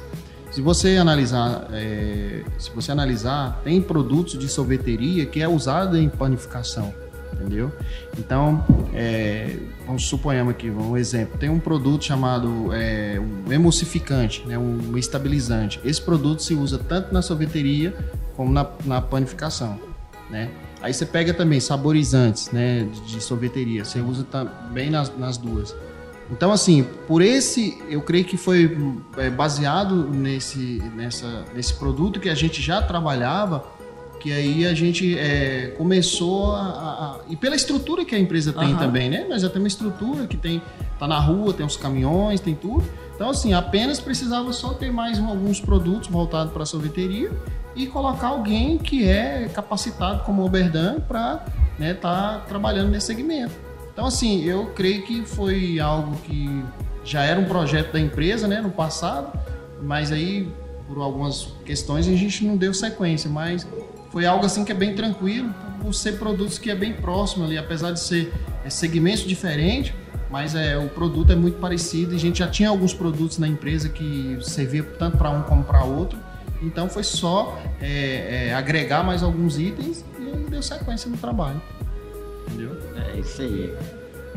se 0.51 0.63
você 0.63 0.97
analisar, 0.97 1.69
é, 1.73 2.43
se 2.59 2.71
você 2.71 2.91
analisar, 2.91 3.61
tem 3.63 3.81
produtos 3.81 4.39
de 4.39 4.49
sorveteria 4.49 5.27
que 5.27 5.41
é 5.41 5.49
usado 5.49 5.97
em 5.97 6.09
panificação, 6.09 6.95
entendeu? 7.33 7.71
Então, 8.19 8.65
é, 8.95 9.57
vamos 9.87 10.07
suponhamos 10.07 10.53
aqui, 10.53 10.71
um 10.71 10.97
exemplo, 10.97 11.39
tem 11.39 11.51
um 11.51 11.61
produto 11.61 12.05
chamado 12.05 12.73
é, 12.73 13.21
um 13.21 13.53
emulsificante, 13.53 14.45
né, 14.47 14.59
um 14.59 14.97
estabilizante. 14.97 15.81
Esse 15.85 16.01
produto 16.01 16.43
se 16.43 16.55
usa 16.55 16.79
tanto 16.79 17.13
na 17.13 17.21
sorveteria 17.21 17.95
como 18.35 18.51
na, 18.51 18.67
na 18.85 19.01
panificação, 19.01 19.79
né? 20.31 20.51
Aí 20.81 20.95
você 20.95 21.05
pega 21.05 21.35
também 21.35 21.59
saborizantes, 21.59 22.51
né, 22.51 22.87
de, 23.07 23.21
sorveteria. 23.21 23.85
Você 23.85 24.01
usa 24.01 24.25
também 24.25 24.91
nas, 24.91 25.17
nas 25.17 25.37
duas. 25.37 25.75
Então, 26.31 26.53
assim, 26.53 26.87
por 27.07 27.23
esse, 27.23 27.83
eu 27.89 28.03
creio 28.03 28.25
que 28.25 28.37
foi 28.37 28.77
é, 29.17 29.31
baseado 29.31 30.09
nesse, 30.09 30.83
nessa, 30.95 31.45
nesse 31.55 31.75
produto 31.75 32.21
que 32.21 32.29
a 32.29 32.35
gente 32.35 32.61
já 32.61 32.83
trabalhava, 32.83 33.65
que 34.21 34.33
aí 34.33 34.67
a 34.67 34.75
gente 34.75 35.19
é, 35.19 35.75
começou 35.79 36.55
a, 36.55 36.61
a, 36.61 37.21
E 37.29 37.37
pela 37.37 37.57
estrutura 37.57 38.05
que 38.05 38.15
a 38.15 38.19
empresa 38.19 38.53
tem 38.53 38.77
também, 38.77 39.09
né? 39.09 39.27
Nós 39.29 39.43
já 39.43 39.49
temos 39.49 39.65
uma 39.65 39.69
estrutura 39.69 40.27
que 40.27 40.37
tem. 40.37 40.61
tá 40.99 41.07
na 41.07 41.19
rua, 41.19 41.53
tem 41.53 41.65
os 41.65 41.77
caminhões, 41.77 42.41
tem 42.41 42.55
tudo. 42.55 42.85
Então, 43.15 43.31
assim, 43.31 43.53
apenas 43.53 43.99
precisava 43.99 44.53
só 44.53 44.75
ter 44.75 44.93
mais 44.93 45.19
alguns 45.19 45.61
produtos 45.61 46.09
voltados 46.09 46.53
para 46.53 46.63
a 46.63 46.67
sorveteria 46.67 47.33
e 47.79 47.87
colocar 47.87 48.29
alguém 48.29 48.77
que 48.77 49.09
é 49.09 49.49
capacitado 49.55 50.25
como 50.25 50.45
Oberdan 50.45 50.99
para 51.01 51.45
estar 51.45 51.79
né, 51.79 51.95
tá 51.95 52.45
trabalhando 52.49 52.91
nesse 52.91 53.07
segmento. 53.07 53.55
Então, 53.93 54.05
assim, 54.05 54.45
eu 54.45 54.67
creio 54.75 55.03
que 55.07 55.25
foi 55.25 55.79
algo 55.79 56.17
que 56.25 56.65
já 57.05 57.23
era 57.23 57.39
um 57.39 57.45
projeto 57.45 57.93
da 57.93 58.01
empresa 58.01 58.49
né, 58.49 58.61
no 58.61 58.71
passado, 58.71 59.33
mas 59.81 60.11
aí, 60.11 60.49
por 60.89 61.01
algumas 61.01 61.53
questões, 61.65 62.09
a 62.09 62.17
gente 62.17 62.45
não 62.45 62.57
deu 62.57 62.75
sequência, 62.75 63.31
mas 63.31 63.65
foi 64.11 64.27
algo 64.27 64.45
assim 64.45 64.65
que 64.65 64.73
é 64.73 64.75
bem 64.75 64.97
tranquilo, 64.97 65.55
por 65.81 65.95
ser 65.95 66.19
produtos 66.19 66.59
que 66.59 66.73
é 66.73 66.75
bem 66.75 66.95
próximo 66.95 67.45
ali, 67.45 67.57
apesar 67.57 67.93
de 67.93 68.01
ser 68.01 68.33
é, 68.65 68.71
segmentos 68.71 69.23
diferentes, 69.23 69.95
mas 70.29 70.57
é, 70.57 70.77
o 70.77 70.89
produto 70.89 71.31
é 71.31 71.37
muito 71.37 71.61
parecido 71.61 72.13
e 72.13 72.17
a 72.17 72.19
gente 72.19 72.41
já 72.41 72.49
tinha 72.49 72.69
alguns 72.69 72.93
produtos 72.93 73.39
na 73.39 73.47
empresa 73.47 73.89
que 73.89 74.37
servia 74.43 74.83
tanto 74.83 75.17
para 75.17 75.31
um 75.31 75.43
como 75.43 75.63
para 75.63 75.85
outro, 75.85 76.19
então 76.63 76.89
foi 76.89 77.03
só 77.05 77.59
é, 77.81 78.49
é, 78.49 78.55
agregar 78.55 79.03
mais 79.05 79.23
alguns 79.23 79.59
itens 79.59 80.05
e 80.19 80.51
deu 80.51 80.63
sequência 80.63 81.11
no 81.11 81.17
trabalho. 81.17 81.61
Entendeu? 82.47 82.77
É 82.97 83.19
isso 83.19 83.43
aí. 83.43 83.75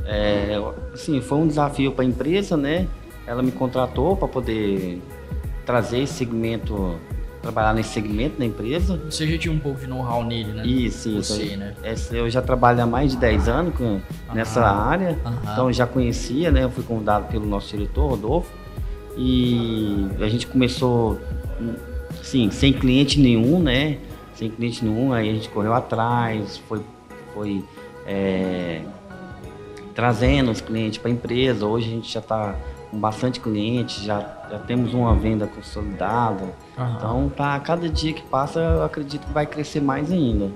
É, 0.05 0.57
assim, 0.93 1.21
foi 1.21 1.37
um 1.37 1.47
desafio 1.47 1.91
para 1.91 2.03
a 2.03 2.07
empresa, 2.07 2.57
né? 2.57 2.87
Ela 3.25 3.41
me 3.43 3.51
contratou 3.51 4.15
para 4.17 4.27
poder 4.27 5.01
trazer 5.65 5.99
esse 5.99 6.13
segmento 6.13 6.99
trabalhar 7.41 7.73
nesse 7.73 7.89
segmento 7.93 8.37
da 8.37 8.45
empresa. 8.45 8.97
Você 9.09 9.25
já 9.31 9.35
tinha 9.35 9.51
um 9.51 9.57
pouco 9.57 9.79
de 9.79 9.87
know-how 9.87 10.23
nele, 10.23 10.51
né? 10.51 10.63
Isso, 10.63 11.09
isso. 11.09 11.33
Você, 11.33 11.55
né? 11.57 11.73
Esse- 11.83 12.15
Eu 12.15 12.29
já 12.29 12.39
trabalho 12.39 12.83
há 12.83 12.85
mais 12.85 13.13
de 13.13 13.17
10 13.17 13.47
anos 13.49 13.73
com- 13.75 13.99
nessa 14.31 14.61
Aham. 14.61 14.79
área, 14.89 15.19
Aham. 15.25 15.39
então 15.41 15.67
eu 15.67 15.73
já 15.73 15.87
conhecia, 15.87 16.51
né? 16.51 16.63
Eu 16.63 16.69
fui 16.69 16.83
convidado 16.83 17.25
pelo 17.29 17.43
nosso 17.47 17.75
diretor, 17.75 18.09
Rodolfo, 18.11 18.51
e 19.17 20.07
a 20.19 20.29
gente 20.29 20.45
começou, 20.45 21.19
sim, 22.21 22.49
sem 22.51 22.73
cliente 22.73 23.19
nenhum, 23.19 23.59
né? 23.59 23.97
Sem 24.35 24.49
cliente 24.49 24.83
nenhum, 24.83 25.13
aí 25.13 25.29
a 25.29 25.33
gente 25.33 25.49
correu 25.49 25.73
atrás, 25.73 26.57
foi, 26.67 26.81
foi 27.33 27.63
é, 28.07 28.81
trazendo 29.93 30.51
os 30.51 30.61
clientes 30.61 30.97
para 30.97 31.09
a 31.09 31.13
empresa. 31.13 31.65
Hoje 31.65 31.87
a 31.87 31.91
gente 31.91 32.11
já 32.11 32.19
está 32.19 32.55
com 32.89 32.99
bastante 32.99 33.39
cliente, 33.39 34.03
já, 34.03 34.19
já 34.49 34.59
temos 34.59 34.93
uma 34.93 35.15
venda 35.15 35.47
consolidada. 35.47 36.53
Aham. 36.77 36.95
Então, 36.97 37.29
tá, 37.29 37.59
cada 37.59 37.87
dia 37.87 38.13
que 38.13 38.23
passa, 38.23 38.59
eu 38.59 38.83
acredito 38.83 39.25
que 39.25 39.33
vai 39.33 39.45
crescer 39.45 39.81
mais 39.81 40.11
ainda. 40.11 40.49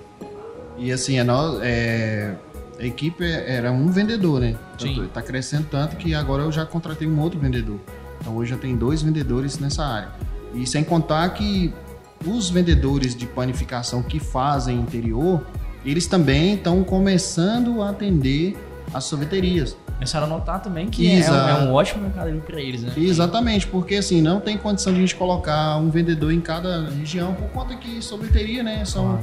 E 0.77 0.91
assim, 0.91 1.17
a, 1.19 1.23
nós, 1.23 1.59
é, 1.61 2.35
a 2.77 2.85
equipe 2.85 3.23
era 3.23 3.71
um 3.71 3.87
vendedor, 3.87 4.41
né? 4.41 4.55
Sim. 4.77 5.05
Está 5.05 5.21
crescendo 5.21 5.67
tanto 5.71 5.95
que 5.95 6.13
agora 6.13 6.43
eu 6.43 6.51
já 6.51 6.65
contratei 6.65 7.07
um 7.07 7.19
outro 7.21 7.39
vendedor. 7.39 7.79
Então 8.19 8.35
hoje 8.35 8.51
já 8.51 8.57
tem 8.57 8.75
dois 8.75 9.01
vendedores 9.01 9.59
nessa 9.59 9.85
área. 9.85 10.09
E 10.55 10.65
sem 10.65 10.83
contar 10.83 11.27
que 11.29 11.73
os 12.25 12.49
vendedores 12.49 13.15
de 13.15 13.25
panificação 13.25 14.01
que 14.01 14.19
fazem 14.19 14.79
interior, 14.79 15.45
eles 15.85 16.07
também 16.07 16.55
estão 16.55 16.83
começando 16.83 17.81
a 17.81 17.89
atender 17.89 18.57
as 18.93 19.03
sorveterias. 19.03 19.77
Começaram 19.93 20.25
a 20.25 20.29
notar 20.29 20.61
também 20.61 20.89
que 20.89 21.09
é 21.09 21.31
um, 21.31 21.35
é 21.35 21.53
um 21.63 21.73
ótimo 21.73 22.03
mercado 22.03 22.41
para 22.41 22.59
eles, 22.59 22.83
né? 22.83 22.91
Exatamente, 22.97 23.67
porque 23.67 23.95
assim, 23.95 24.21
não 24.21 24.39
tem 24.39 24.57
condição 24.57 24.91
de 24.91 24.99
a 24.99 25.01
gente 25.01 25.15
colocar 25.15 25.77
um 25.77 25.89
vendedor 25.89 26.33
em 26.33 26.41
cada 26.41 26.89
região, 26.89 27.33
por 27.33 27.47
conta 27.49 27.75
que 27.75 28.01
sorveteria, 28.01 28.61
né, 28.61 28.83
são, 28.83 29.19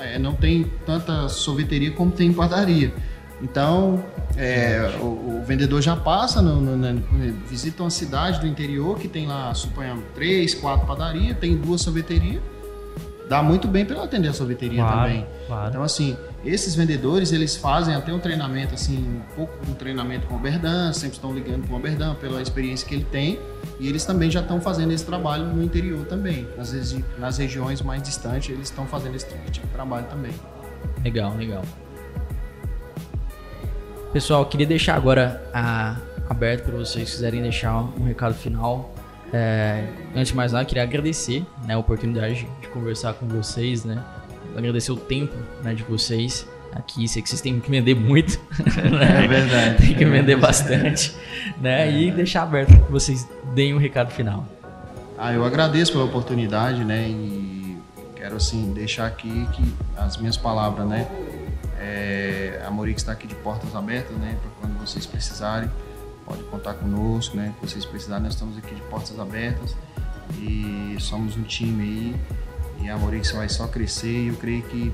é, 0.00 0.18
não 0.18 0.34
tem 0.34 0.70
tanta 0.84 1.28
sorveteria 1.28 1.90
como 1.90 2.10
tem 2.10 2.28
em 2.28 2.32
padaria. 2.32 2.92
Então, 3.42 4.02
é, 4.36 4.96
o, 5.00 5.04
o 5.40 5.44
vendedor 5.46 5.82
já 5.82 5.94
passa, 5.96 6.40
no, 6.40 6.60
no- 6.60 6.76
na- 6.76 7.00
visita 7.48 7.82
uma 7.82 7.90
cidade 7.90 8.40
do 8.40 8.46
interior 8.46 8.98
que 8.98 9.08
tem 9.08 9.26
lá, 9.26 9.52
suponhamos, 9.54 10.04
três, 10.14 10.54
quatro 10.54 10.86
padarias, 10.86 11.36
tem 11.38 11.56
duas 11.56 11.82
sorveterias, 11.82 12.40
dá 13.28 13.42
muito 13.42 13.66
bem 13.68 13.84
para 13.84 14.02
atender 14.02 14.28
a 14.28 14.32
sorveteria 14.32 14.82
também. 15.04 15.26
claro. 15.46 15.68
Então, 15.70 15.82
assim, 15.82 16.16
esses 16.44 16.74
vendedores, 16.74 17.32
eles 17.32 17.56
fazem 17.56 17.94
até 17.94 18.12
um 18.12 18.18
treinamento, 18.18 18.74
assim, 18.74 18.98
um 18.98 19.34
pouco 19.34 19.52
um 19.68 19.74
treinamento 19.74 20.26
com 20.26 20.34
o 20.34 20.36
Oberdan, 20.36 20.92
sempre 20.92 21.16
estão 21.16 21.32
ligando 21.34 21.66
com 21.66 21.74
o 21.74 21.76
Oberdan 21.76 22.14
pela 22.14 22.40
experiência 22.40 22.86
que 22.86 22.94
ele 22.94 23.04
tem, 23.10 23.38
e 23.80 23.88
eles 23.88 24.04
também 24.04 24.30
já 24.30 24.40
estão 24.40 24.60
fazendo 24.60 24.92
esse 24.92 25.04
trabalho 25.04 25.44
no 25.46 25.62
interior 25.62 26.06
também. 26.06 26.46
Nas, 26.56 26.72
regi- 26.72 27.04
nas 27.18 27.36
regiões 27.38 27.82
mais 27.82 28.02
distantes, 28.02 28.50
eles 28.50 28.68
estão 28.68 28.86
fazendo 28.86 29.16
esse 29.16 29.26
tipo 29.26 29.50
de 29.50 29.60
trabalho 29.60 30.06
também. 30.06 30.32
Legal, 31.02 31.34
legal. 31.36 31.62
Pessoal, 34.14 34.46
queria 34.46 34.64
deixar 34.66 34.94
agora 34.94 35.42
a- 35.52 35.96
aberto 36.30 36.66
para 36.66 36.76
vocês 36.76 37.08
se 37.10 37.16
quiserem 37.16 37.42
deixar 37.42 37.76
um 37.78 38.04
recado 38.04 38.32
final. 38.32 38.94
É, 39.32 39.88
antes 40.14 40.28
de 40.28 40.36
mais 40.36 40.52
nada, 40.52 40.64
queria 40.64 40.84
agradecer 40.84 41.44
né, 41.66 41.74
a 41.74 41.78
oportunidade 41.78 42.46
de 42.60 42.68
conversar 42.68 43.14
com 43.14 43.26
vocês, 43.26 43.84
né? 43.84 44.00
Agradecer 44.56 44.92
o 44.92 44.96
tempo 44.96 45.34
né, 45.64 45.74
de 45.74 45.82
vocês 45.82 46.46
aqui. 46.72 47.08
Sei 47.08 47.20
que 47.22 47.28
vocês 47.28 47.40
têm 47.40 47.58
que 47.58 47.68
vender 47.68 47.96
muito. 47.96 48.38
né? 48.88 49.24
É 49.24 49.26
verdade. 49.26 49.76
Tem 49.84 49.94
que 49.96 50.04
vender 50.04 50.36
bastante. 50.36 51.12
Né? 51.60 51.90
E 51.90 52.12
deixar 52.12 52.44
aberto 52.44 52.68
para 52.68 52.86
que 52.86 52.92
vocês 52.92 53.28
deem 53.52 53.74
um 53.74 53.78
recado 53.78 54.12
final. 54.12 54.46
Ah, 55.18 55.32
eu 55.32 55.44
agradeço 55.44 55.90
pela 55.90 56.04
oportunidade, 56.04 56.84
né? 56.84 57.08
E 57.08 57.76
quero 58.14 58.36
assim 58.36 58.72
deixar 58.72 59.06
aqui 59.06 59.48
que 59.52 59.74
as 59.96 60.16
minhas 60.16 60.36
palavras, 60.36 60.86
né? 60.86 61.08
É, 61.80 62.62
a 62.66 62.70
Morix 62.70 63.02
está 63.02 63.12
aqui 63.12 63.26
de 63.26 63.34
portas 63.36 63.74
abertas, 63.74 64.16
né? 64.16 64.36
Para 64.40 64.50
quando 64.60 64.78
vocês 64.80 65.04
precisarem, 65.06 65.68
pode 66.26 66.42
contar 66.44 66.74
conosco, 66.74 67.36
né? 67.36 67.52
Se 67.62 67.70
vocês 67.70 67.84
precisarem, 67.84 68.24
nós 68.24 68.34
estamos 68.34 68.56
aqui 68.58 68.74
de 68.74 68.80
portas 68.82 69.18
abertas 69.18 69.74
e 70.40 70.96
somos 70.98 71.36
um 71.36 71.42
time 71.42 71.82
aí 71.82 72.16
e 72.86 72.88
a 72.88 72.96
Morix 72.96 73.30
vai 73.32 73.48
só 73.48 73.66
crescer 73.66 74.24
e 74.24 74.28
eu 74.28 74.34
creio 74.34 74.62
que 74.62 74.92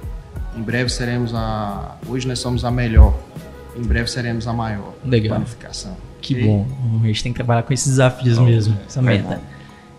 em 0.56 0.62
breve 0.62 0.90
seremos 0.90 1.34
a. 1.34 1.96
Hoje 2.08 2.26
nós 2.26 2.38
somos 2.38 2.64
a 2.64 2.70
melhor, 2.70 3.14
em 3.76 3.82
breve 3.82 4.10
seremos 4.10 4.46
a 4.48 4.52
maior 4.52 4.92
Legal. 5.04 5.36
planificação. 5.36 5.96
Que 6.20 6.42
bom. 6.44 6.66
A 7.02 7.06
gente 7.06 7.22
tem 7.22 7.32
que 7.32 7.36
trabalhar 7.36 7.62
com 7.62 7.72
esses 7.72 7.88
desafios 7.88 8.38
mesmo. 8.38 8.76
Essa 8.86 9.00
meta. 9.00 9.40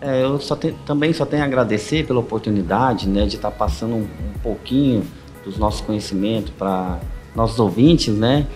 É, 0.00 0.22
eu 0.24 0.38
só 0.40 0.56
te- 0.56 0.74
também 0.84 1.12
só 1.12 1.24
tenho 1.24 1.42
a 1.42 1.46
agradecer 1.46 2.04
pela 2.06 2.18
oportunidade 2.20 3.08
né, 3.08 3.24
de 3.26 3.36
estar 3.36 3.50
passando 3.52 3.94
um, 3.94 4.00
um 4.02 4.38
pouquinho 4.42 5.04
dos 5.44 5.56
nossos 5.56 5.80
conhecimentos 5.80 6.52
para 6.56 7.00
nossos 7.34 7.58
ouvintes, 7.58 8.14
né? 8.14 8.46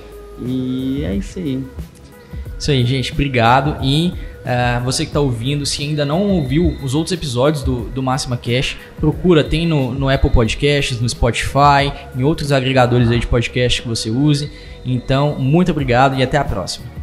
E 0.41 1.03
é 1.05 1.15
isso 1.15 1.39
aí. 1.39 1.65
Isso 2.59 2.71
aí, 2.71 2.85
gente. 2.85 3.13
Obrigado. 3.13 3.77
E 3.83 4.13
eh, 4.45 4.81
você 4.85 5.05
que 5.05 5.11
está 5.11 5.21
ouvindo, 5.21 5.67
se 5.67 5.83
ainda 5.83 6.05
não 6.05 6.23
ouviu 6.23 6.77
os 6.83 6.95
outros 6.95 7.13
episódios 7.13 7.63
do, 7.63 7.89
do 7.91 8.03
Máxima 8.03 8.37
Cash, 8.37 8.77
procura. 8.99 9.43
Tem 9.43 9.67
no, 9.67 9.93
no 9.93 10.09
Apple 10.09 10.31
Podcasts, 10.31 11.01
no 11.01 11.09
Spotify, 11.09 11.93
em 12.17 12.23
outros 12.23 12.53
agregadores 12.53 13.11
aí 13.11 13.19
de 13.19 13.27
podcast 13.27 13.83
que 13.83 13.89
você 13.89 14.11
use. 14.11 14.51
Então, 14.85 15.37
muito 15.39 15.71
obrigado 15.71 16.17
e 16.19 16.23
até 16.23 16.39
a 16.39 16.45
próxima. 16.45 16.96